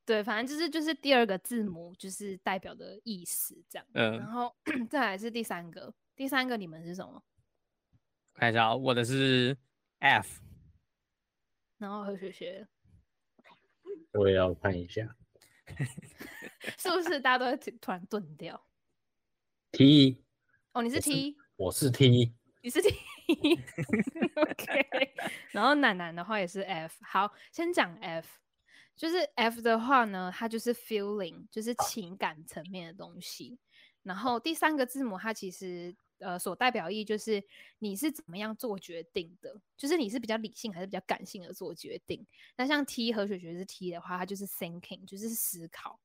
[0.06, 4.52] 对，反正就是就是第二个字母就是代表的意思这样，嗯，然后
[4.90, 7.22] 再来是第三个，第三个你们是什么？
[8.34, 9.56] 看一下，我的是
[10.00, 10.40] F，
[11.78, 12.66] 然后何学学，
[14.14, 15.14] 我也要看一下，
[16.76, 18.60] 是不是大家都会突然顿掉
[19.72, 20.22] ？T，
[20.72, 22.94] 哦，你是 T，我是 T，你是 T，OK，
[25.52, 28.28] 然后奶奶的话也是 F，好，先讲 F。
[28.96, 33.58] 就是 F 的话呢，它就是 feeling，就是情感层面的东西。
[34.02, 37.42] 然后第三个字母，它其实呃所代表意义就是
[37.78, 42.26] 你是怎么样做决定的，就是你是比较理性还是比较感性的做决定。
[42.56, 45.98] 那像 T 和雪学是 T 的话，它就是 thinking，就是思考，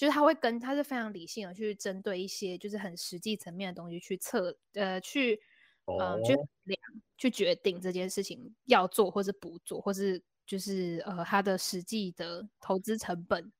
[0.00, 5.38] 就是他会跟他是非常理性的去针对一些就是很实际层面的东西去测呃去
[5.84, 6.34] 呃去
[6.64, 6.80] 量
[7.18, 10.22] 去决定这件事情要做或是不做或是。
[10.46, 13.52] 就是呃，他的实际的投资成本，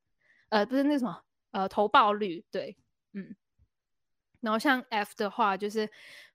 [0.49, 1.23] 呃，不是那什么，
[1.53, 2.77] 呃，投报率，对，
[3.13, 3.37] 嗯。
[4.41, 5.89] 然后像 F 的话，就是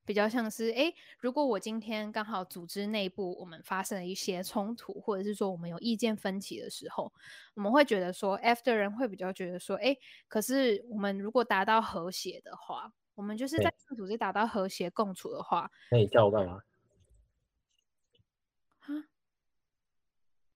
[0.06, 7.12] 比较像是，哎，如果我今天刚好组织内部我们发生了一些冲突，或者是说我们有意见分歧的时候，
[7.56, 16.62] 我们会觉得说，F 的人会比较觉得说，哎，可是我们如果达到和谐的话，我们就是在组织达到和谐共处的话，那你叫我干嘛？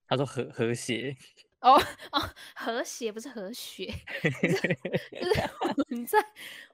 [0.07, 1.15] 他说和和谐。
[1.61, 1.73] 哦
[2.13, 2.21] 哦，
[2.55, 3.85] 和谐不是和谐，
[4.23, 5.58] 就是我
[5.89, 6.19] 们在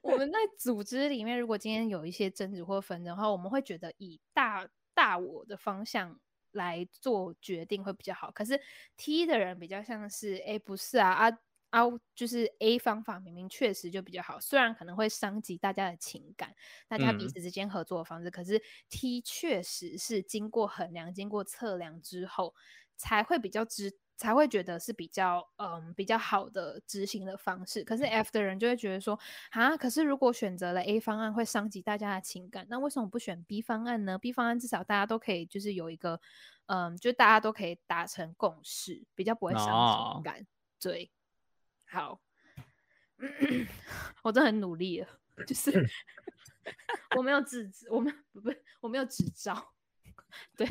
[0.02, 6.18] 我们在组织里面，如果今天有一些争执或纷争的话，我们会觉得以大大我的方向
[6.52, 8.30] 来做决定会比较好。
[8.30, 8.60] 可是
[8.96, 11.38] T 的人比较像是，哎，不是啊啊
[11.70, 11.82] 啊，
[12.14, 16.54] 就是 A 方法明明确实就比较好，虽然可能会伤及大家的情感，
[16.88, 22.54] 大家彼此之间合作的方式，嗯、可是 T 确实是经过衡量、经过测量之后。
[22.98, 27.84] 才会比较知，才会觉得是比较嗯比较好的执行的方式。
[27.84, 29.18] 可是 F 的人就会觉得说
[29.50, 36.20] 啊，可是如果选择了 A 方案会伤及大家的情感，那为什么不选 B 方案呢？B 方案至少大家都可以就是有一个
[36.66, 40.36] 嗯，就大家都可以达成共识，比较不会伤情感。
[40.36, 40.44] Oh.
[40.80, 41.10] 对，
[41.84, 42.20] 好，
[44.22, 45.08] 我真的很努力了，
[45.46, 45.86] 就是
[47.16, 49.74] 我没有自知，我没有不是我没有执照。
[50.56, 50.66] 对，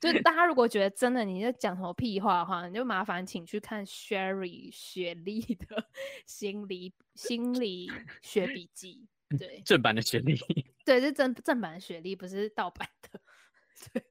[0.00, 5.88] 就大家如果觉得真的你在讲什么屁话的话，你就麻烦请去看 Sherry 雪莉的
[6.26, 7.90] 心理心理
[8.22, 9.08] 学笔记。
[9.38, 10.38] 对，正版的雪莉。
[10.86, 13.20] 对，是正正版的雪莉，不是盗版的。
[13.92, 14.04] 对，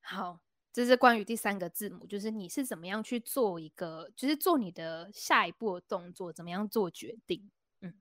[0.00, 0.40] 好，
[0.72, 7.50] 这是关于第三个字母，就是你是怎么样去做一个，就是做你的下一步的动作，怎么样做决定。
[7.80, 7.92] 嗯，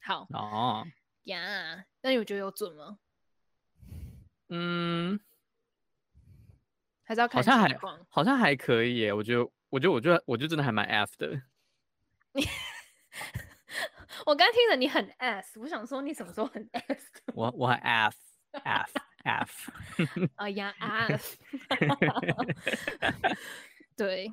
[0.00, 0.28] 好。
[0.30, 0.86] 哦
[1.24, 2.98] 呀，那你觉得有准吗？
[4.48, 5.18] 嗯。
[7.06, 11.40] 还是要看好像还好像还可以耶，我觉得我觉得我觉得我觉得真的还蛮 F 的。
[12.32, 12.44] 你
[14.26, 17.10] 我刚听着你很 S，我想说你什么时候很 S？
[17.32, 18.16] 我我很 F
[18.50, 18.92] F
[19.22, 19.72] F。
[20.34, 21.36] 哎呀 F。
[23.96, 24.32] 对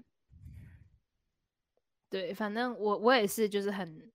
[2.10, 4.12] 对，反正我我也是，就是很。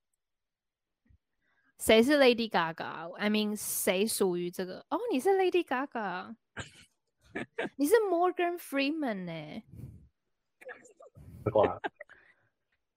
[1.78, 4.84] 谁是 Lady Gaga？I mean，谁属于这个？
[4.90, 6.34] 哦，你是 Lady Gaga，
[7.76, 9.62] 你是 Morgan Freeman 呢？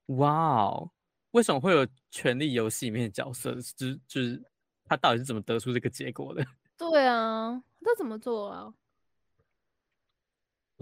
[0.08, 0.92] 哇哦，
[1.32, 3.54] 为什么会有《权力游戏》里面的角色？
[3.56, 4.44] 就是就是
[4.86, 6.46] 他到底是怎么得出这个结果的？
[6.78, 8.74] 对啊，他怎么做啊？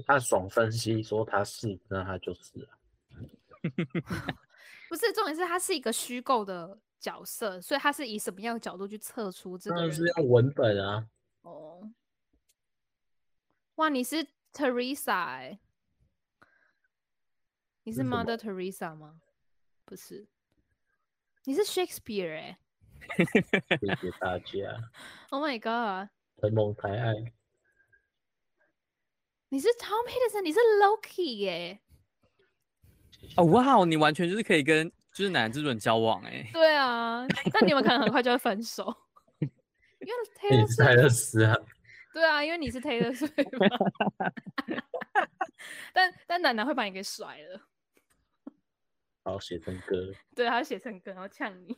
[0.06, 2.78] 他爽分析说他是，那他就是啊。
[4.90, 6.80] 不是，重点是他是一个虚构的。
[7.00, 9.90] 角色，所以他是以什么样的角度去测出这个人？
[9.94, 11.08] 是用文本啊。
[11.44, 11.90] 哦，
[13.80, 15.60] 哇，你是 Teresa 哎、欸？
[17.84, 19.22] 你是 Mother Teresa 吗？
[19.86, 20.28] 不是，
[21.46, 22.58] 你是 Shakespeare 哎、
[23.16, 23.26] 欸。
[23.80, 24.54] 谢谢大家。
[25.32, 26.10] Oh my god！
[26.42, 27.14] 承蒙抬爱。
[29.48, 31.82] 你是 Tom Hiddleston，你是 Loki 耶、欸。
[33.38, 34.92] 哦哇，你完全就是可以跟。
[35.14, 38.96] 就是男之人交往哎、欸，对啊，但你们可能很快就会分手，
[39.42, 41.56] 因为 Taylor 泰勒斯啊，
[42.20, 43.50] 对啊，因为你是 Taylor Swift
[45.94, 47.62] 但但奶奶会把你给甩了，
[49.24, 51.78] 好写成歌，对，他写成歌，然后呛你。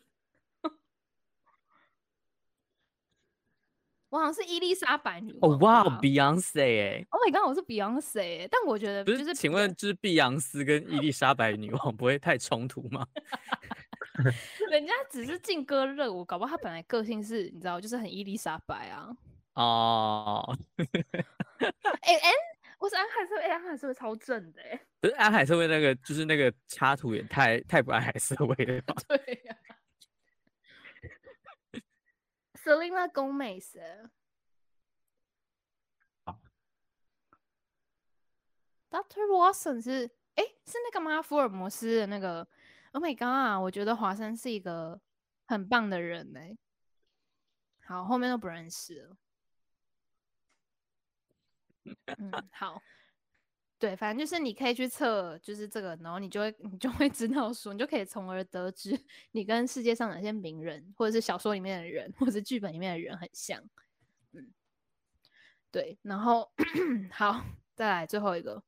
[4.10, 5.52] 我好像是伊丽莎白女王。
[5.52, 8.48] 哦哇，Beyonce 哎！Oh my god，我是 Beyonce 哎！
[8.50, 13.08] 但我觉得就是，是，请问就是碧昂斯跟伊丽莎白女王不会太冲突吗？
[14.72, 19.16] 人家只是劲歌热舞，搞不好他本来个性是，你知道，就是很伊丽莎白啊。
[19.54, 20.58] 哦。
[22.02, 22.32] 哎哎，
[22.80, 24.80] 我是安海社会，安海社会超正的哎。
[25.00, 28.94] 不是安海社会那个，就是那个插图也太太不安海社会了吧？
[29.08, 29.76] 对呀、啊。
[32.64, 33.76] Selena Gomez，
[36.24, 36.40] 好
[38.92, 41.20] ，Doctor Watson 是哎、欸，是那个吗？
[41.22, 42.48] 福尔摩斯的那个
[42.92, 43.64] ？Oh my god！
[43.64, 45.02] 我觉得华生是一个
[45.48, 46.56] 很棒的人哎。
[47.84, 49.18] 好，后面都不认识了。
[52.18, 52.82] 嗯，好。
[53.80, 58.96] 对，反正就是你可以去测，就是这个，然后你就会你就会知道说，你就可以从而得知
[59.32, 63.60] 你跟世界上哪些名人，或者是小说里面的人，或者是剧本里面的人很像。
[64.34, 64.54] 嗯，
[65.72, 66.52] 对，然后
[67.12, 68.64] 好，再来最后一个，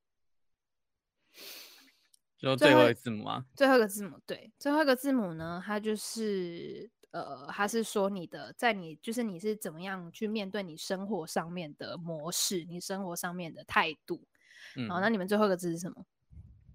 [2.39, 14.27] 就最后一个字母啊，最后一个字母，对，最后一个字母呢，它就是呃，他是说你的，在你就是你是怎么样去面对你生活上面的模式，你生活上面的态度。
[14.75, 16.05] 嗯、好，那你们最后一个字是什么？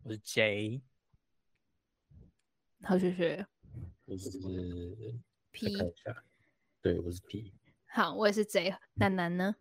[0.04, 0.80] 我是 J。
[2.82, 3.46] 好，学学。
[4.04, 4.30] 我是
[5.50, 5.76] P。
[6.80, 7.52] 对，我是 P。
[7.88, 8.76] 好，我也是 J。
[8.94, 9.56] 楠楠呢？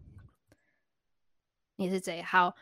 [1.78, 2.22] 你是 J。
[2.22, 2.56] 好。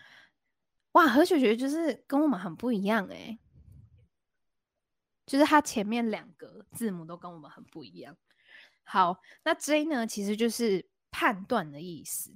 [0.93, 3.37] 哇，何雪雪就是跟我们很不一样哎，
[5.25, 6.34] 就是他前面两个
[6.75, 8.15] 字母都跟我们很不一样。
[8.83, 12.31] 好，那 J 呢，其实就是判断的意思。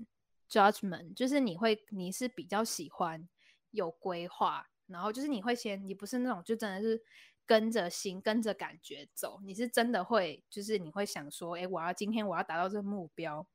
[0.49, 3.29] Judgment 就是你会，你是比较喜欢
[3.69, 6.99] 有规划，然后就是你会先，你不是那种就真的是
[7.45, 13.45] 跟着心、跟着感觉走，你是真的会，就是你会想说，哎，我要今天我要达到这个目标，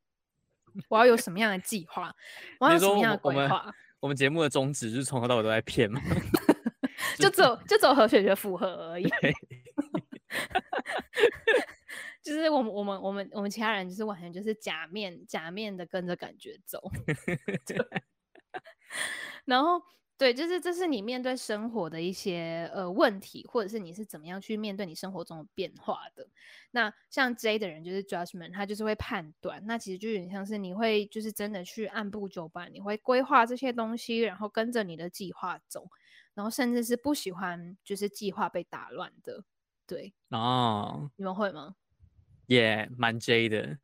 [0.88, 2.14] 我要有什么样的计划，
[2.60, 3.74] 我要有什么样的规划？
[3.98, 6.00] 我们节目的宗旨就是从头到尾都在骗嘛，
[7.18, 9.08] 就走就走和雪雪符合而已。
[12.22, 16.90] 就是我们我们我们我们其他人就是完全就是假面假面的跟着感觉走，
[19.44, 19.82] 然后
[20.16, 26.26] 对，就是这是你面对生活的一些呃问题，或者是你是怎么样去面对你生活中的变化的。
[26.70, 35.88] 那像 J 的人就是 judgment，他就是会判断，那其实就有点像是你会就是真的去按部就班，你会规划这些东西，然后跟着你的计划走，
[36.32, 39.44] 然后甚至是不喜欢就是计划被打乱的。
[39.86, 41.74] 对哦，你们会吗？
[42.46, 43.78] 也蛮 J 的，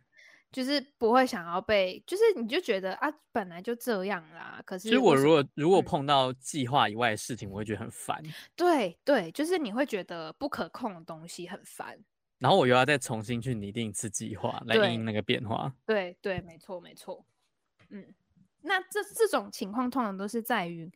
[0.53, 4.63] 就是不会想要被，就是你就觉得啊，本来就这样啦。
[4.67, 8.23] 可是，其实我如果如果碰到计划以外的事情，嗯、我会觉得很烦。
[8.55, 11.99] 对对，就是你会觉得不可控的东西很烦，
[12.39, 15.75] 然后我又要再重新去拟定一次计划来应那个变化。
[15.87, 17.25] 对对，没错没错。
[17.89, 18.15] 嗯，
[18.61, 20.91] 那这这种情况通常都是在于，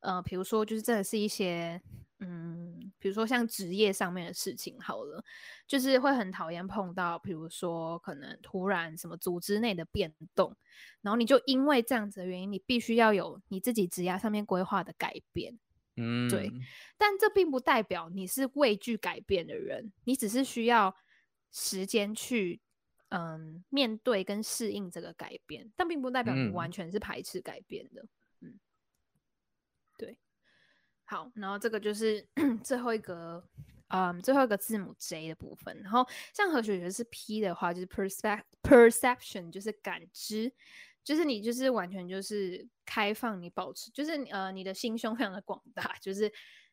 [0.00, 1.80] 呃，比如说就是真的是一些，
[2.20, 2.92] 嗯。
[2.98, 5.22] 比比如说像职业上面的事情好了，
[5.64, 10.56] 就是会很讨厌碰到，比如说可能突然什么组织内的变动，
[11.02, 15.56] 然后你就因为这样子的原因，你必须要有你自己职业上面规划的改变。
[15.94, 16.50] 嗯，对。
[16.98, 20.96] 但这并不代表你是畏惧改变的人，你只是需要
[21.52, 22.60] 时间去
[23.10, 28.04] 嗯面对跟适应这个改变，但并不代表你完全是排斥改变的。
[31.08, 32.26] 好，然后这个就是
[32.64, 33.42] 最后一个，
[33.88, 35.80] 嗯，最后一个字母 J 的部分。
[35.82, 40.52] 然后像何雪雪是 P 的话，就是 perception，perception 就是感知，
[41.04, 46.32] 就是你就是完全就是开放，你保持就是呃你的心胸非常的广大， 就是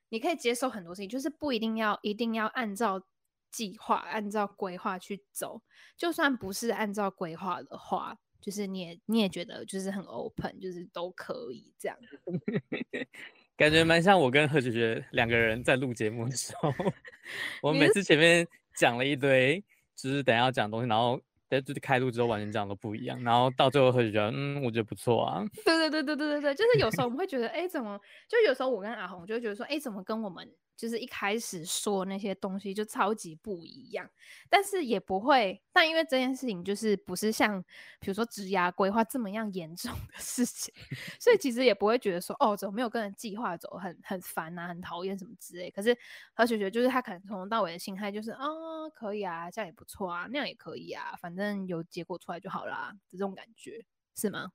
[0.10, 3.06] 你可以接受很多事情，就是不一定要一定要按照
[3.52, 5.62] 计划、按照规划去走，
[5.96, 11.96] 就算不是按照规划的话，就是你也你也觉得就是很 open，就是都可以这样。
[13.56, 16.74] 感觉蛮像我跟何姐姐两个人在录节目的时候，
[17.62, 19.64] 我们每次前面讲了一堆，
[19.96, 25.46] 就是等下要讲东西，然后在就是开录之后完全讲的不一样，然后到最后何雪雪嗯，我觉得不错啊。
[25.64, 28.00] 对对对对对对对，就是有时候我们会觉得，哎、欸，怎么？
[28.28, 30.50] 就有时候我跟阿红就会觉得说，哎、欸，怎么跟我们？
[30.84, 34.10] 就是一开始说那些东西就超级不一样，
[34.50, 37.64] 但是也不会，但因为这件事情就是不是像
[38.02, 40.74] 比如说职涯规划这么样严重的事情，
[41.18, 45.72] 所以其实也不会觉得说哦，怎么没有跟着计划走，很很烦啊，很讨厌什么之类。
[45.72, 45.98] 可是
[46.34, 54.52] 何雪雪就是他可能从头到尾的心态就是啊、哦，可以啊，这样也不错啊，那样也可以啊，反正有结果出来就好啦，这种感觉是吗？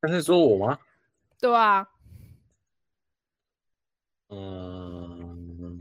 [0.00, 0.78] 他是说我吗？
[1.40, 1.88] 对啊。
[4.30, 5.80] 嗯，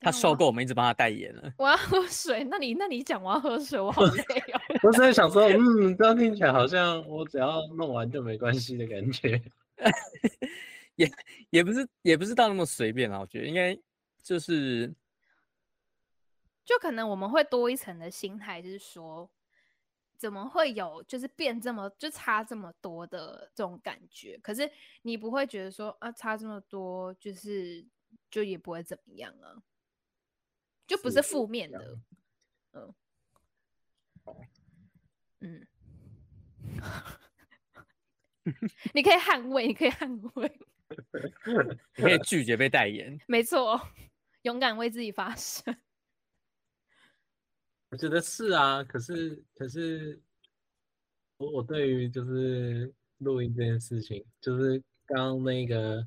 [0.00, 1.52] 他受够我们一直帮他代言了。
[1.58, 4.22] 我要喝水，那你那你讲我要喝水，我好累
[4.52, 4.60] 哦。
[4.84, 9.42] 我是在想说，嗯，这样听起来好像我只要弄完就没关系的感觉。
[10.94, 11.10] 也
[11.50, 13.76] 也不是也不是到那么随便啊，我觉得应该
[14.22, 14.94] 就是，
[16.64, 19.28] 就可能我们会多一层的心态，就是说。
[20.18, 24.38] 怎么会有就是变这么就差这么多的这种感觉？
[24.42, 24.70] 可是
[25.02, 27.86] 你不会觉得说啊，差这么多就是
[28.30, 29.62] 就也不会怎么样啊，
[30.86, 31.98] 就不是负面的，
[32.72, 32.94] 嗯。
[35.40, 35.66] 嗯，
[38.92, 40.60] 你可以捍卫，你可以捍卫，
[41.96, 43.80] 你可以拒绝被代言，没错，
[44.42, 45.74] 勇敢为自己发声。
[47.90, 50.20] 我觉得是啊，可是可是
[51.38, 56.06] 我我对于就是录音这件事情，就是刚刚那个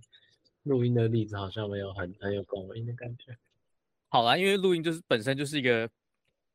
[0.63, 3.35] 录音的例子，好像没有很很有共鸣的感觉。
[4.09, 5.89] 好啦，因为录音就是本身就是一个，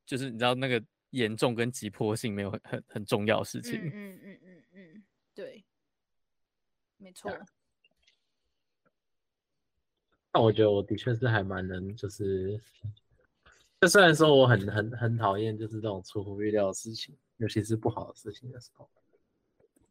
[0.06, 3.74] 就是你知道那个严重跟急迫性没有很很很重要的事情。
[3.82, 5.64] 嗯嗯嗯嗯嗯，对，
[6.98, 7.36] 没错。
[10.32, 12.62] 那我觉得我的确是还蛮能就是。
[13.80, 18.88] 就虽然说我很很很讨厌就是这种出乎预料的事情，尤其是不好的事情的时候，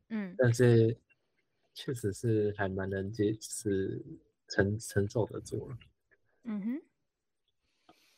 [0.10, 0.98] 嗯，但是
[1.76, 4.04] 确实是还蛮能接，是
[4.48, 5.78] 承承受得住了，
[6.46, 6.82] 嗯哼，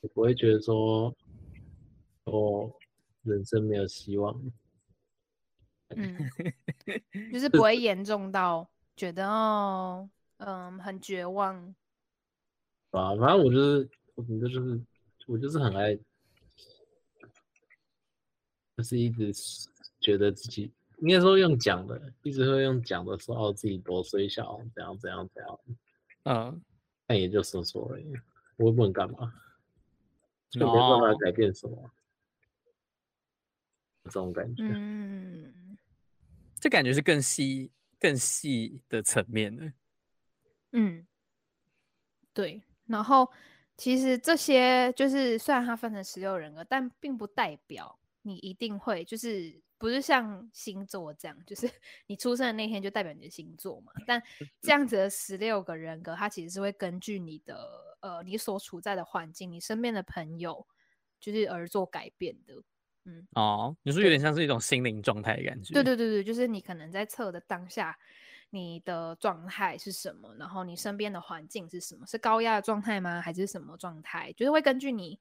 [0.01, 1.13] 也不会觉得说
[2.23, 2.73] 我
[3.23, 4.41] 人生没有希望，
[5.89, 6.17] 嗯，
[7.32, 11.58] 就是 不会严重到觉得哦，嗯，很绝望，
[12.91, 14.82] 啊，反正我就是我觉得就是。
[15.28, 15.94] 我就是很爱，
[18.78, 19.34] 就是一直
[20.00, 25.60] 觉得自己应该说用讲的，一直会用讲的说哦自己多衰小，怎样怎样怎样，
[26.24, 26.62] 嗯，
[27.06, 28.13] 但也就说说而已，
[28.56, 29.34] 我也不能干嘛，
[30.50, 31.92] 就没办法改变什么，哦、
[34.06, 35.78] 这种感觉，嗯，
[36.58, 39.74] 这感觉是更细、更细的层面的，
[40.72, 41.06] 嗯，
[42.34, 43.30] 对，然后。
[43.78, 51.70] 其实这些就是虽然它分成十六人格，但并不代表你一定会就是不是像星座这样，就是
[52.08, 53.92] 你出生的那天就代表你的星座嘛。
[54.08, 54.22] 但
[54.60, 57.56] 这样子的十六个人格，它其实是会根据你的
[58.02, 60.65] 呃你所处在的环境、你身边的朋友，
[61.19, 62.56] 就是而做改变的。
[63.06, 65.75] 嗯，哦，你说有点像是一种心灵状态的感觉。
[65.75, 67.98] 对对对对，就是你可能在测的当下。
[68.50, 70.33] 你的状态是什么？
[70.35, 72.06] 然后你身边的环境是什么？
[72.08, 73.21] 是高压的状态吗？
[73.21, 74.31] 还是什么状态？
[74.33, 75.19] 就是会根据你，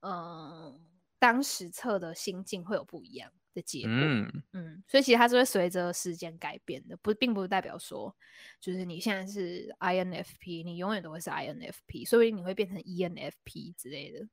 [0.00, 0.80] 嗯、呃，
[1.18, 3.90] 当时测的心境会有不一样的结果。
[3.92, 8.14] 嗯嗯，所以其实它是会随着时间改变的，不，并不代表说，
[8.60, 14.26] 就是你现在是 INFP，你永远都会是 INFP，所以你会变成 ENFP 之类的。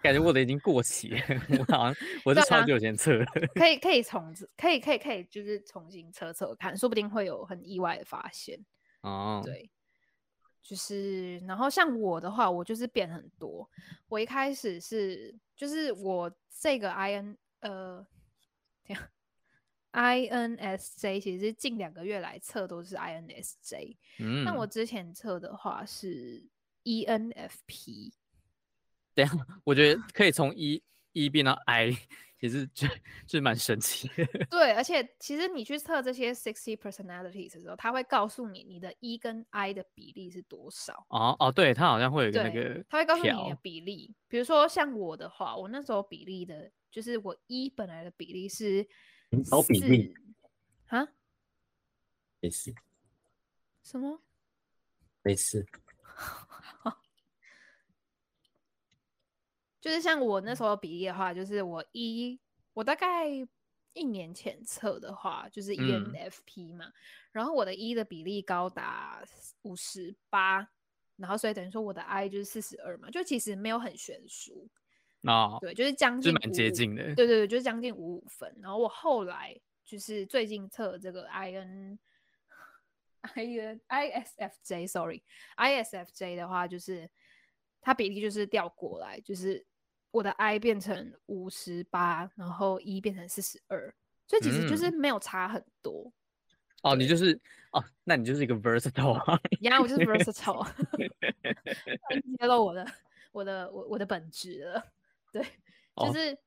[0.00, 1.20] 感觉我的已经过期了，
[1.58, 1.94] 我好像
[2.24, 8.64] 我是超久前测、啊，可以 可以重可以可以可以就是重新测测看，说不定会有很意外的发现
[9.00, 9.42] 哦。
[9.44, 9.68] 对，
[10.62, 13.68] 就是然后像我的话，我就是变很多。
[14.08, 18.06] 我一开始是就是我这个 I N 呃，
[18.84, 19.02] 这样
[19.90, 26.46] I N S J 其实近两个月来测都是 I N S J，嗯，那我之前测的话是
[26.84, 28.14] E N F P。
[29.18, 31.90] 这样，我觉得可以从一一变到 I，
[32.38, 32.86] 也是就
[33.26, 34.24] 就蛮神奇的。
[34.48, 41.04] 对，而且其实你去测这些 sixty personalities 的时候，他会告诉你你的 E 跟 I 的比例是多少。
[41.08, 44.14] 哦哦，对，他好像会有一个那个，他会告诉你你的比例。
[44.28, 48.86] 比如说像我的话，我那时候比例的，就是我 E 本来的比例是
[49.50, 50.14] 好比例
[50.86, 51.08] 啊？
[52.38, 52.72] 没事。
[53.82, 54.22] 什么？
[55.22, 55.66] 没事。
[59.80, 62.38] 就是像我那时候比例的话，就是我一
[62.74, 63.26] 我大概
[63.92, 66.92] 一年前测的话，就是 ENFP 嘛，嗯、
[67.32, 69.24] 然后我的一的比例高达
[69.62, 70.68] 五十八，
[71.16, 74.68] 然后所以等于说我的 I 就是四十二嘛，就其实没有很悬殊
[75.22, 78.54] 哦，对，就是将近蛮接近的，对对对，就是将近五五分。
[78.60, 81.98] 然后我后来就是最近测这个 IN
[83.34, 87.10] IN ISFJ，sorry，ISFJ 的话就是
[87.80, 89.64] 它比例就是调过来，就是。
[90.10, 93.94] 我的 I 变成五十八，然后 E 变成四十二，
[94.26, 96.12] 所以其实就是没有差很多。
[96.82, 97.38] 嗯、哦，你就是
[97.72, 99.38] 哦，那你就是一个 versatile 啊。
[99.60, 100.66] 呀，我就是 versatile，
[102.38, 102.86] 揭露我的
[103.32, 104.92] 我的我我的本质了。
[105.30, 105.42] 对，
[105.96, 106.38] 就是、哦、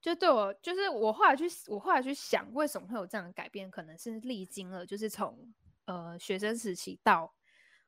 [0.00, 3.68] 就对我，就是我后来去我后来去想，为什么会有这样的改变？
[3.70, 5.52] 可能是历经了，就是从
[5.86, 7.34] 呃学生时期到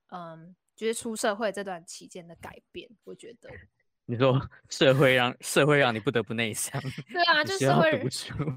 [0.09, 3.49] 嗯，就是出社会这段期间的改变，我觉得。
[4.11, 6.81] 你说社会让社会让你不得不内向，
[7.13, 7.91] 对啊，就是社会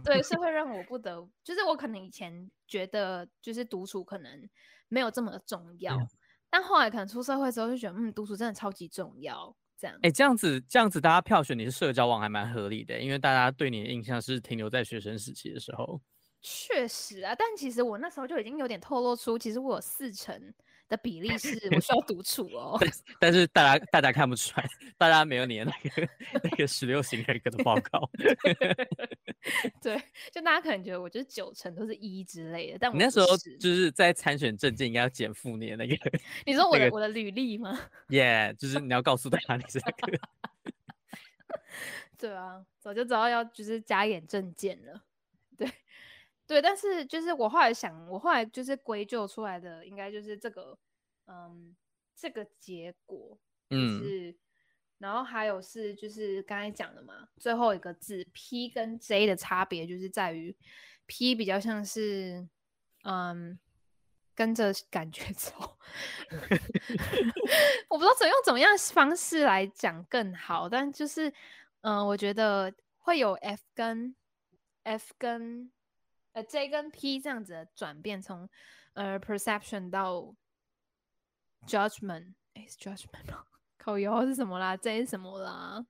[0.04, 4.50] 对 社会让我不得，就是我可能以前觉得就是独处可能
[4.90, 6.08] 没有这么重要，嗯、
[6.50, 9.56] 但后来可能出社会之后就觉得，嗯，独处真的超级重要。
[9.76, 16.00] 这样，哎、欸，这样子这样子，大家票选你是社交网还蛮合理的，因为大家对你的印象是停留在学生时期的时候。
[16.42, 20.54] 确实啊，但其实我那时候就已经有点透露出，其实我有四成。
[20.90, 24.68] 的比例是 我需要独处哦，但但是大家大家看不出来，
[24.98, 26.10] 大家没有你的那个
[26.44, 28.10] 那个十六型人格的报告。
[29.82, 33.28] 对，就大家可能觉得我就是九成都是一之类的，但我那时候
[33.60, 35.96] 就是在参选证件应该要减负你的那个。
[36.46, 37.80] 你说我的、那个、我的履历吗？
[38.10, 40.20] 耶，yeah, 就是你要告诉大家你是那个。
[42.18, 45.02] 对啊，早就知道要就是加演证件了。
[46.48, 46.62] 对。
[46.62, 50.78] 但是就是我后来想，我后来就是归咎出来的，应该就是这个，
[51.28, 51.76] 嗯，
[52.16, 53.38] 这个结果，
[53.70, 54.36] 就是，嗯、
[55.00, 60.56] 然后还有是就是刚才讲的嘛，最后一个字 P 跟 J 的差别就是在于
[61.06, 62.48] P 比较像是，
[63.04, 63.58] 嗯，
[64.36, 65.78] 跟着感觉走，
[67.90, 71.34] 我不知道怎么用怎么样方式来讲更好，但就是，
[71.82, 74.16] 嗯，我觉得会有 F 跟
[74.84, 75.72] F 跟。
[76.34, 78.50] 呃，J 跟 P 这样子的转变，从
[78.94, 80.36] 呃 perception 到
[81.68, 83.46] judgment，哎，是 judgment 吗？
[83.78, 85.86] 口油是什么啦？J 是什么啦？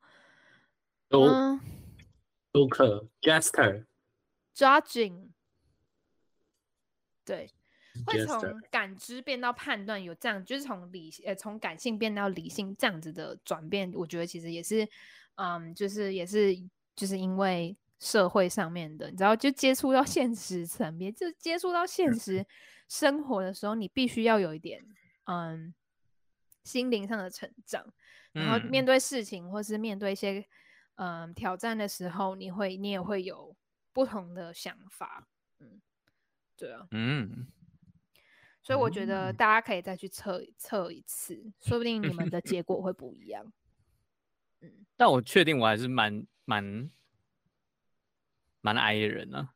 [1.07, 1.27] 都
[2.51, 5.29] 都可 gesture，judging，
[7.23, 7.49] 对，
[8.05, 14.85] 会从感知变到判断，有这样就是从理呃从感性变到理性这样子的转变，我觉得其实也是，
[15.35, 16.53] 嗯，就是也是
[16.95, 17.77] 就是因为。
[18.04, 22.45] 社会上面的，你知道，就接触到现实层面，就接触到现实
[22.89, 24.86] 生活的时候，你必须要有一点，
[25.24, 25.74] 嗯，
[26.66, 27.93] 心灵上的成长。
[28.34, 30.45] 然后面对事情，或是面对一些，
[30.95, 33.56] 嗯，挑战的时候，你会，你也会有
[33.93, 35.30] 不同的想法。
[35.60, 35.82] 嗯，
[36.58, 37.47] 对啊，嗯。
[38.62, 43.54] 所以我觉得大家可以再去测测一次，说不定你们的结果会不一样。
[44.62, 46.91] 嗯，但我确定我还是蛮蛮。
[48.64, 49.49] 蛮 I 的人呢、啊，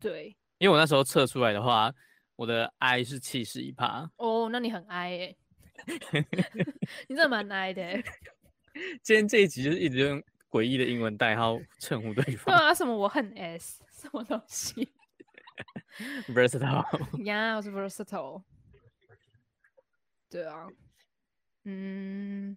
[0.00, 1.92] 对，因为我那时候测出来的话，
[2.36, 4.10] 我的 I 是气势一趴。
[4.16, 5.36] 哦，那你很 I 哎，
[7.06, 8.02] 你真的蛮 I 的。
[9.04, 12.46] 今天这一集就是一直用诡异的英文代号称呼对方。
[12.46, 14.90] 对啊，什么我很 S， 什么东西
[16.28, 17.24] ？Versatile。
[17.24, 18.42] 呀，我是 versatile。
[20.30, 20.66] 对啊，
[21.64, 22.56] 嗯。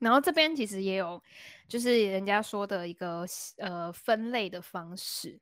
[0.00, 1.22] 然后这边其实也有，
[1.68, 3.24] 就是人家说的一个
[3.58, 5.38] 呃分类的方式，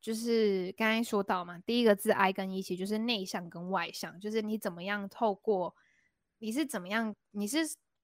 [0.00, 5.76] 就是刚才说到嘛，第一个字 I 跟 E 其就是内向跟外向，就是你怎么样透过，
[6.38, 7.58] 你是怎么样，你是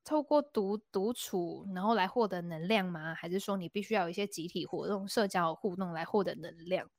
[0.05, 3.14] 透过独独处，然后来获得能量吗？
[3.14, 6.90] 还是说你必须要有一些集体活动、社交互动来获得能量？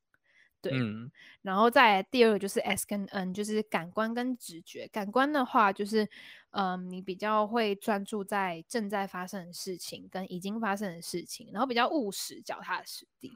[0.69, 1.11] 对，嗯、
[1.43, 4.87] 然后再第二个就是 S 跟 N，就是感官跟直觉。
[4.87, 6.09] 感官的话，就是
[6.49, 13.31] 嗯，你比较会专注在正在发生的事情跟已经发生的事情，然后比较务实、脚踏实地。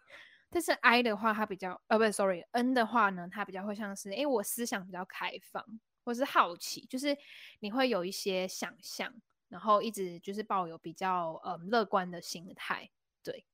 [0.49, 5.63] 但是 I 的话，它比较呃，不是，sorry，N 的话呢，它比较会像是，哎，我思想比较开放，
[6.03, 7.15] 或是好奇，就是
[7.59, 9.13] 你会有一些想象，
[9.49, 12.89] 然后一直就是抱有比较嗯乐观的心态，
[13.23, 13.45] 对，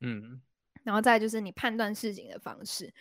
[0.00, 0.42] 嗯。
[0.84, 2.92] 然后再就是你判断事情的方式，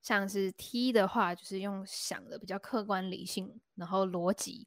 [0.00, 4.66] 像是 T 的话，就是用想的比较客观理性，然后逻辑，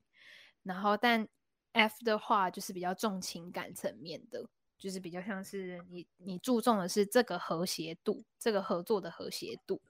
[0.63, 1.27] 然后但
[1.73, 4.47] F 的话就是比较重情感层面的，
[4.77, 9.81] 就是比较像是你你注重的是这个和谐度，这个合作的和谐度，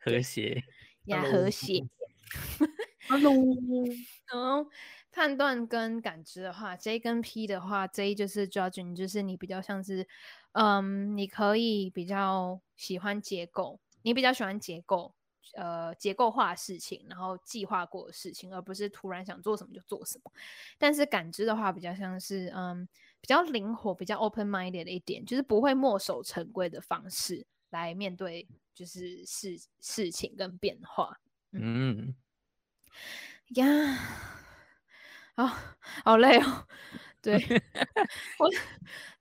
[0.00, 0.64] 和谐
[1.04, 1.86] 呀和谐，
[3.08, 3.32] Hello，
[4.26, 4.68] 然后
[5.12, 10.08] 判断跟感知的话，J 跟 P 的话，J 就是 judging，就是你比较像是。
[10.52, 15.14] 嗯，你可以比较喜欢结构，你比较喜欢结构，
[15.54, 20.32] 呃，结构化的事情，然后计划过的事情，而不是突然想做什么就做什么。
[20.78, 22.88] 但是感知的话，比较像是嗯，
[23.20, 31.20] 比较灵活，比较 open-minded 的一点，就是不会墨守成规的方式来面对，就是事事情跟变化。
[31.52, 32.14] 嗯
[33.56, 33.66] 呀，
[35.34, 35.46] 好、
[36.04, 36.66] 好累哦。
[37.22, 37.34] 对，
[38.38, 38.48] 我，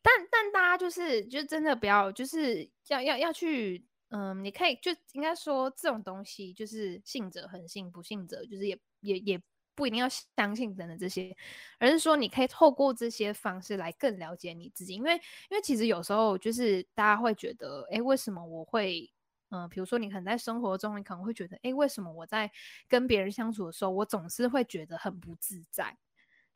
[0.01, 9.41] 但但大家就是就真的不要，就是要要要去，嗯，你可以就应该说这种东西就是信者恒信，不信者就是也也也
[9.75, 11.35] 不一定要相信等等这些，
[11.77, 15.13] 而是说你可以透过这些方式来更了解你自己，因为
[15.49, 19.09] 因为其实有时候就是大家会觉得，哎，为什么我会，
[19.51, 22.51] 嗯，比如说你可能在生活中，你可能会觉得，哎，为什么我在
[22.87, 25.97] 跟别人相处的时候，我总是会觉得很不自在。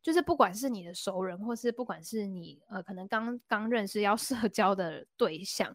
[0.04, 5.74] 就是不管是你的熟人，或是不管是你呃，可能刚刚认识要 社交的对象，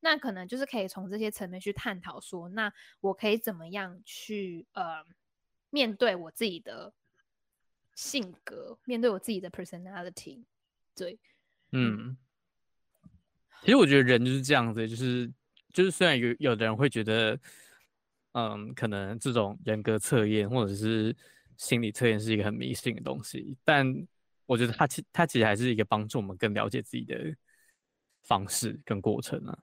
[0.00, 2.70] 那可能就是可以从这些层面去探讨说，那
[3.00, 5.02] 我可以怎么样去呃
[5.70, 6.92] 面对我自己的
[7.94, 10.44] 性格，面对我自己的 personality。
[10.94, 11.18] 对，
[11.72, 12.18] 嗯，
[13.62, 15.32] 其实我觉得人就是这样子，就是
[15.72, 17.40] 就是虽然有有的人会觉得，
[18.32, 21.16] 嗯，可能这种人格测验或者是。
[21.60, 23.86] 心理测验是一个很迷信的东西，但
[24.46, 27.36] 我觉得它其它其实还是一个帮助我们更了解自己的
[28.22, 29.58] 方式跟过程啊。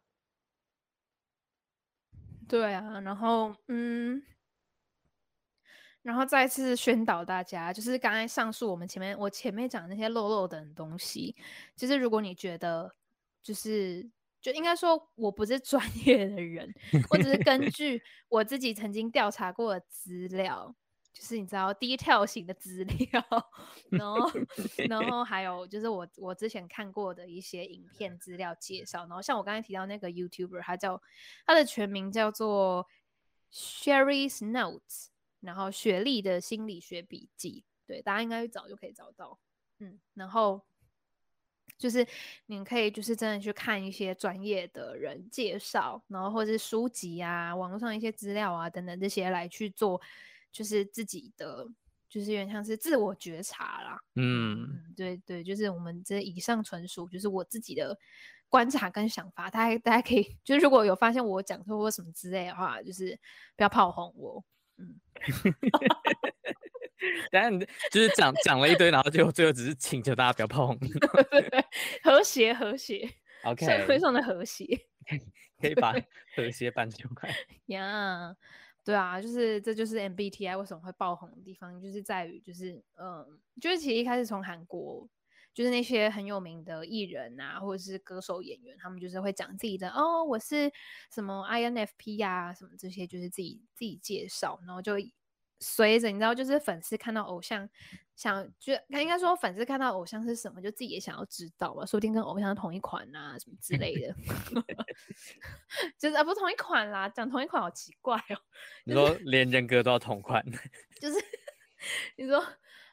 [2.47, 4.21] 对啊，然后嗯，
[6.03, 11.35] 然后再次宣导大家，就是刚才上述我们前面我前面讲的那些漏漏的东西，
[11.75, 12.95] 其实如果你觉得
[13.41, 14.07] 就是
[14.39, 16.71] 就应该说我不是 专业的人，
[17.09, 20.75] 我只是根据我自己曾经调查过的资料。
[21.17, 23.25] 就是你知道 detail 型的资料，
[23.89, 24.31] 然后
[24.87, 31.01] 然后还有就是我我之前看过的一些影片资料介绍，然后像我刚才提到那个 YouTuber，他叫
[31.43, 32.87] 他的全名叫做
[33.51, 35.07] Sherry's Notes，
[35.39, 39.39] 然后雪莉的心理学笔记，对，大家应该找就可以找到，
[39.79, 40.61] 嗯，然后
[41.79, 42.05] 就是
[42.45, 49.99] 你可以就是真的去看一些专业的人介绍，然后或者是书籍啊、网络上一些资料啊等等这些来去做。
[50.57, 51.67] 就是自己的，
[52.09, 53.99] 就是有点像是自我觉察啦。
[54.15, 57.95] 嗯，嗯，对对，就是我们这以上纯属就是我自己的
[58.49, 63.15] 观察跟想法，大家大家可以，就是如果有发现我讲错或什么之类的话，就是
[63.55, 64.43] 不要炮轰我。
[64.77, 64.99] 嗯，
[67.31, 67.59] 等下你
[67.91, 70.79] 就是讲讲了一堆，然后最后最后只是请求大家不要炮轰。
[72.01, 73.07] 和谐和谐
[73.43, 74.65] ，OK，社会上的和谐，
[75.61, 75.93] 可以把
[76.35, 77.29] 和谐搬出来
[77.67, 78.31] 呀。
[78.31, 78.35] Yeah.
[78.87, 85.05] 对啊，就是这就是 MBTI 为什么会爆红的地方，就是在于就是嗯，就是其实一开始从韩国，
[85.53, 90.71] 就是那些很有名的艺人啊，或者是歌手演员，他们就是会讲自己的哦，我是
[91.13, 94.93] 什么 INFP 呀、啊，什么这些就是自己自己介绍，然后就。
[95.59, 97.67] 随着你知道，就是粉丝看到偶像，
[98.15, 104.15] 想就应该说粉丝看到偶像是什么，就自己也想要知道吧，说不定跟偶像同一款啊，什么之类的。
[105.97, 108.37] 就是啊，不是同一款啦，讲同一款好奇怪哦。
[108.83, 110.43] 你说连人格都要同款？
[111.01, 111.17] 就是
[112.17, 112.45] 你说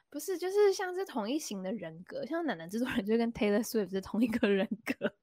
[0.09, 5.13] 不是，就是像是同一型的人格，像奶奶制作人就跟 Taylor Swift 是同一个人格，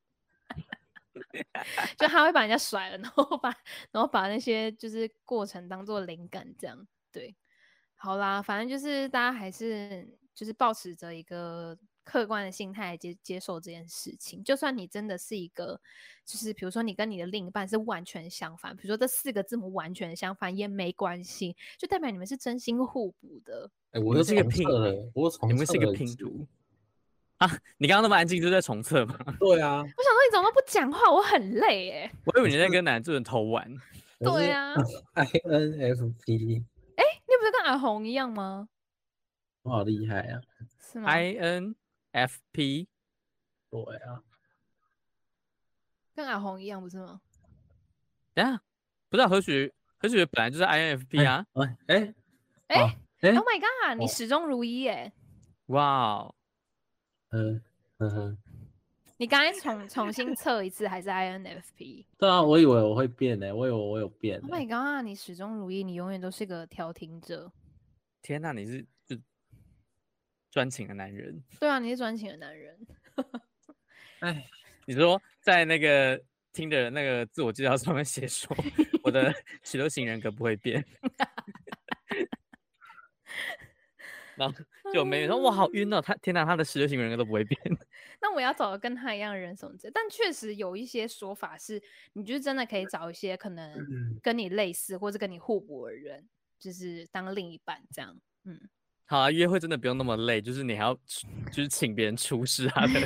[1.96, 3.48] 就他会把人家甩了，然后把
[3.90, 6.86] 然后把那些就是过程当做灵感这样。
[7.12, 7.36] 对，
[7.94, 14.42] 好啦，反正就是大家还是就是抱持着一个客观的心态接接受这件事情。
[14.42, 15.80] 就算你真的是一个，
[16.24, 23.70] 就是比如说你跟你的另一半是完全相反，比如说这四个字母完全相反也没关系，就代表你们是真心互补的。
[23.92, 26.46] 哎、欸，我是一个拼的，我是你们是一个拼图。
[27.36, 29.16] 啊，你刚刚那么安静，就在重测吗？
[29.38, 32.12] 对啊，我想说你怎么都不讲话，我很累哎。
[32.24, 33.70] 我以为你在跟男主人偷玩。
[34.18, 34.74] 对啊
[35.14, 36.64] ，INFP。
[37.42, 38.68] 不是跟阿红一样吗？
[39.62, 40.40] 我好厉害啊！
[40.80, 42.86] 是吗？INFP。
[43.68, 44.22] 对啊，
[46.14, 47.20] 跟阿红一样不是吗？
[48.34, 48.62] 等下，
[49.08, 51.44] 不知道何许何许本来就是 INFP 啊？
[51.54, 52.14] 哎哎
[52.68, 52.80] 哎
[53.34, 53.98] ！Oh my god！
[53.98, 55.12] 你始终如一耶！
[55.66, 55.82] 哇
[56.14, 56.34] 哦，
[57.30, 57.60] 嗯
[57.98, 58.38] 嗯哼。
[59.22, 62.04] 你刚才重重新测一次，还是 INFP？
[62.18, 64.40] 对啊，我以为我会变呢，我以为我有变。
[64.40, 65.04] Oh my god！
[65.04, 67.52] 你始终如一，你永远都是个调停者。
[68.20, 69.16] 天哪，你是就
[70.50, 71.40] 专情的男人。
[71.60, 72.76] 对啊，你是专情的男人。
[74.22, 74.44] 哎，
[74.86, 76.20] 你说在那个
[76.52, 78.52] 听的那个自我介绍上面写说，
[79.04, 80.84] 我的十六型人格不会变。
[84.34, 84.58] 然后
[84.92, 86.00] 就没有说哇，好晕哦！
[86.00, 87.60] 他天哪，他的十六型人格都不会变。
[88.20, 91.82] 那我要找个跟他一样的人什么的，但确实有一些说法是，
[92.12, 93.74] 你就是真的可以找一些可能
[94.22, 96.28] 跟你类似或者跟你互补的人，
[96.58, 98.16] 就是当另一半这样。
[98.44, 98.60] 嗯，
[99.06, 100.94] 好啊，约会真的不用那么累，就是你还要
[101.50, 103.00] 就是请别人出示他的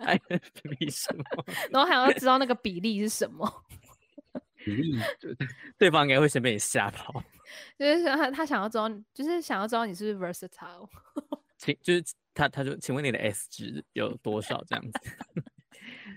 [0.00, 1.24] INFP 什么，
[1.70, 3.64] 然后还要知道那个比例是什么。
[5.78, 7.22] 对方应该会先被你吓跑。
[7.78, 10.88] 就是他他想要知道，就是想要知道你是不是 versatile。
[11.58, 12.04] 请就是
[12.34, 15.00] 他他就请问你的 S 值有多少这样子？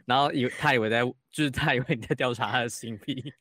[0.05, 3.33] 然后以为他以为在就是他以为你在调查他的性癖。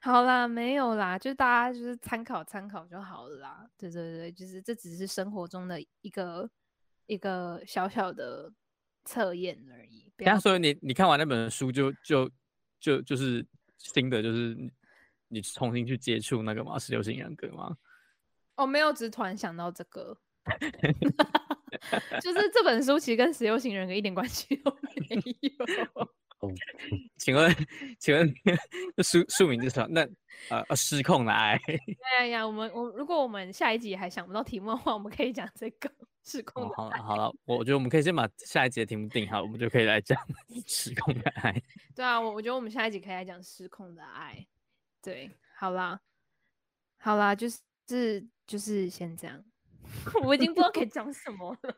[0.00, 3.68] 好啦，没有啦，就大家就是参考参考就好了啦。
[3.76, 6.48] 对对对，就是这只是生活中的一个
[7.06, 8.50] 一个小小的
[9.04, 10.10] 测验而已。
[10.16, 12.30] 等下，所以你你看完那本书就就
[12.80, 14.56] 就就是新的就是。
[15.30, 16.78] 你重新去接触那个嘛？
[16.78, 17.76] 十六型人格吗？
[18.56, 20.18] 哦，没有，只是突然想到这个，
[22.22, 26.14] 就是这本书其实跟十六型人格一点关系都没有。
[27.18, 27.54] 请问，
[27.98, 28.34] 请问
[29.02, 29.88] 书书名是什么？
[29.90, 30.08] 那
[30.50, 31.58] 呃，失控的爱。
[32.18, 35.90] 哎呀呀，我们我如果我们下一集还想不到题目的话，我们可以讲这个
[36.24, 36.74] 失控的爱。
[36.74, 40.16] 好了好了，我觉得我们可以先把下一集的题目定好，我们就可以来讲
[40.66, 41.62] 失控的爱。
[41.96, 44.46] 对啊，我我觉得我们下一集可以来讲失控的爱。
[45.02, 46.00] 对，好啦，
[46.98, 49.44] 好啦，就是就是先这样，
[50.22, 51.74] 我已经不知道可以讲什么了，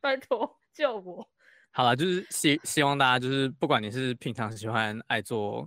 [0.00, 1.30] 拜托救我。
[1.74, 5.66] 好了，就是希希望大家就是不管你是平常喜欢爱做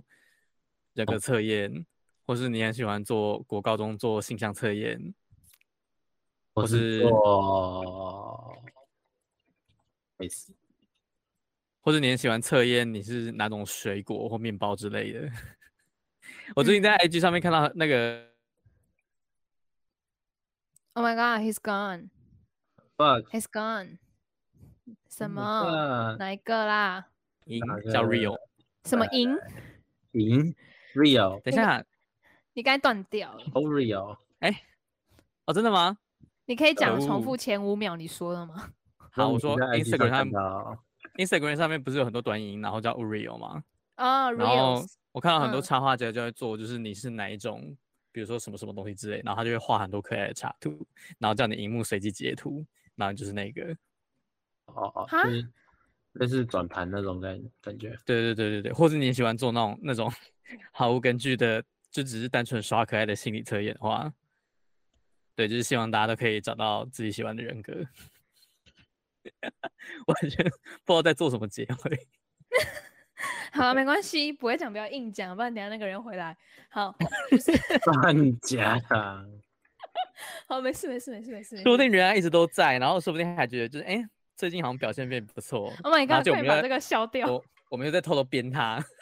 [0.94, 1.84] 人格测验，
[2.24, 5.12] 或是你很喜欢做国高中做性向测验，
[6.54, 8.56] 或是做
[10.16, 10.54] 没事，
[11.80, 15.28] 或者你很喜欢测验你是哪种水果或面包之类的。
[16.54, 18.24] 我最近在 IG 上面看到那个
[20.92, 22.10] ，Oh my God, he's gone.
[22.96, 23.98] Fuck, he's gone.
[25.08, 26.16] 什么？
[26.18, 27.06] 哪一个啦？
[27.46, 27.60] 银
[27.92, 28.36] 叫 Rio。
[28.84, 29.36] 什么银？
[30.12, 30.54] 银
[30.94, 31.40] Rio。
[31.42, 31.84] 等一下，
[32.54, 33.44] 你刚才断掉了。
[33.52, 34.16] Oh Rio。
[34.40, 34.62] 哎，
[35.46, 35.98] 哦，真的吗？
[36.46, 38.70] 你可以讲重复前五秒你说的吗？
[39.12, 40.78] 好，我说 Instagram 上
[41.14, 43.64] ，Instagram 上面不是有很多短影音，然后叫 Rio 吗？
[43.96, 44.86] 啊，Rio。
[45.12, 47.76] 我看到很多插画家就在做，就是你是哪一种，嗯、
[48.12, 50.86] 比如说什么什么东西之类，然后他就会画很多可爱的插图，
[51.18, 52.64] 然后叫你荧幕随机截图，
[52.94, 53.74] 然后就是那个，
[54.66, 55.48] 哦哦，就是
[56.12, 57.90] 类似转盘那种感感觉。
[58.04, 60.12] 对对对对对，或者你喜欢做那种那种
[60.72, 64.12] 毫无根据的，就只是单纯耍可爱的心理测验的话，
[65.34, 67.72] 对，就是希望大家都可以找到自己喜欢的人格。
[70.06, 70.44] 完全
[70.84, 72.06] 不知道在做什么结尾。
[73.52, 76.36] 好，没 关系，不会讲，不要硬讲，不然等下那个人回来。
[76.68, 76.94] 好，
[78.02, 78.80] 乱讲。
[80.46, 81.56] 好，没事，没事，没事，没事。
[81.62, 85.72] 说不定人家一直都在，然后说不定还觉得就是，哎、欸，最近好像表现变不错。
[85.82, 86.22] Oh my god！
[86.28, 87.32] 快把这个消掉。
[87.32, 88.84] 我我们又在偷偷编他。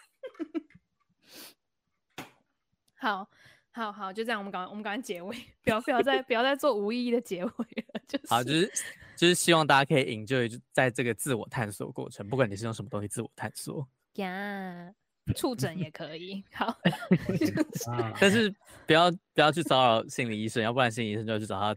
[2.94, 3.28] 好，
[3.72, 8.00] 好，好，就这样，我们赶，我们赶快结尾，不要，不要再，不要再做无意义的结尾了。
[8.06, 8.72] 就是，好，就是，
[9.16, 13.86] 就是希望大家可以 enjoy 在这个自我探索过程，不管你是用什么东西自我探索。
[14.14, 14.94] 呀，
[15.34, 16.44] 触诊也可以。
[16.52, 16.78] 好
[18.20, 18.54] 但是
[18.86, 21.74] 不要不要去骚扰心理医生，要不然心理医生就要去找他，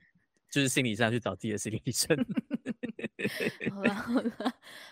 [0.52, 2.16] 就是心理上去找自己的心理医生。
[3.74, 4.32] 好了好了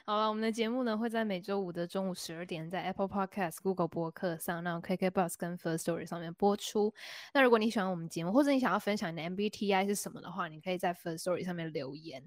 [0.05, 6.93] 好了，我们的节目呢会在每周五的中午十二点在 Apple Podcast、Google 播客上，那 KK Bus 跟 First Story 上面播出。
[7.34, 12.23] 那如果你喜欢我们节目，或者你想要分享你的 MBTI 是什么的话，你可以在 First Story 上面留言。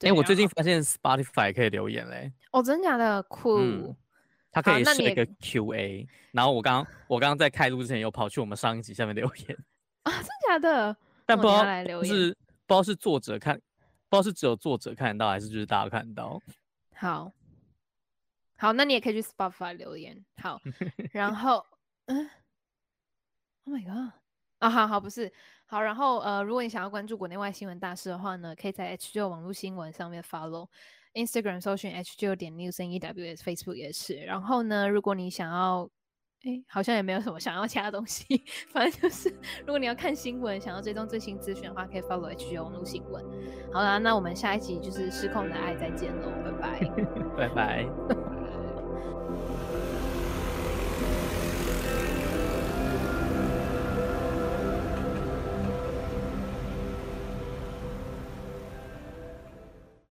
[0.00, 2.32] 哎、欸，我最近发现 Spotify 可以留言嘞。
[2.50, 3.22] 哦，真的假的？
[3.24, 3.58] 酷。
[3.58, 3.96] 嗯
[4.54, 9.56] 他可以设一个 Q&A，然后我刚刚我刚刚在开录之前有跑去我们上一集下面留言
[10.02, 10.94] 啊，真假的？
[11.24, 11.64] 但不知道
[12.04, 12.36] 是
[12.66, 13.58] 不知道是作者看
[14.12, 16.38] 不知道是只有作者看得到，还是就是大家看到。
[16.94, 17.32] 好，
[18.58, 20.22] 好，那你也可以去 Spotify 留言。
[20.36, 20.60] 好，
[21.12, 21.64] 然后，
[22.04, 22.28] 嗯
[23.64, 24.12] ，Oh my god，
[24.58, 25.32] 啊，好好，不是，
[25.64, 34.16] 好，然后呃，如果你想要关注国内外新闻大事的话呢，可以在 H 九网络新闻上面 follow，Instagram 搜寻 H 九点 News N E W S，Facebook 也是。
[34.16, 35.88] 然后呢，如果你想要
[36.44, 39.28] 哎，好像也没有什么想要其他东西， 反正就是，
[39.60, 43.24] 如果你要看新闻，想要追踪最新资讯的话，可以 follow H 网络新闻。
[43.72, 46.84] 好啦，那我们下一集就是失控的爱，再见喽，拜拜，
[47.38, 47.86] 拜拜。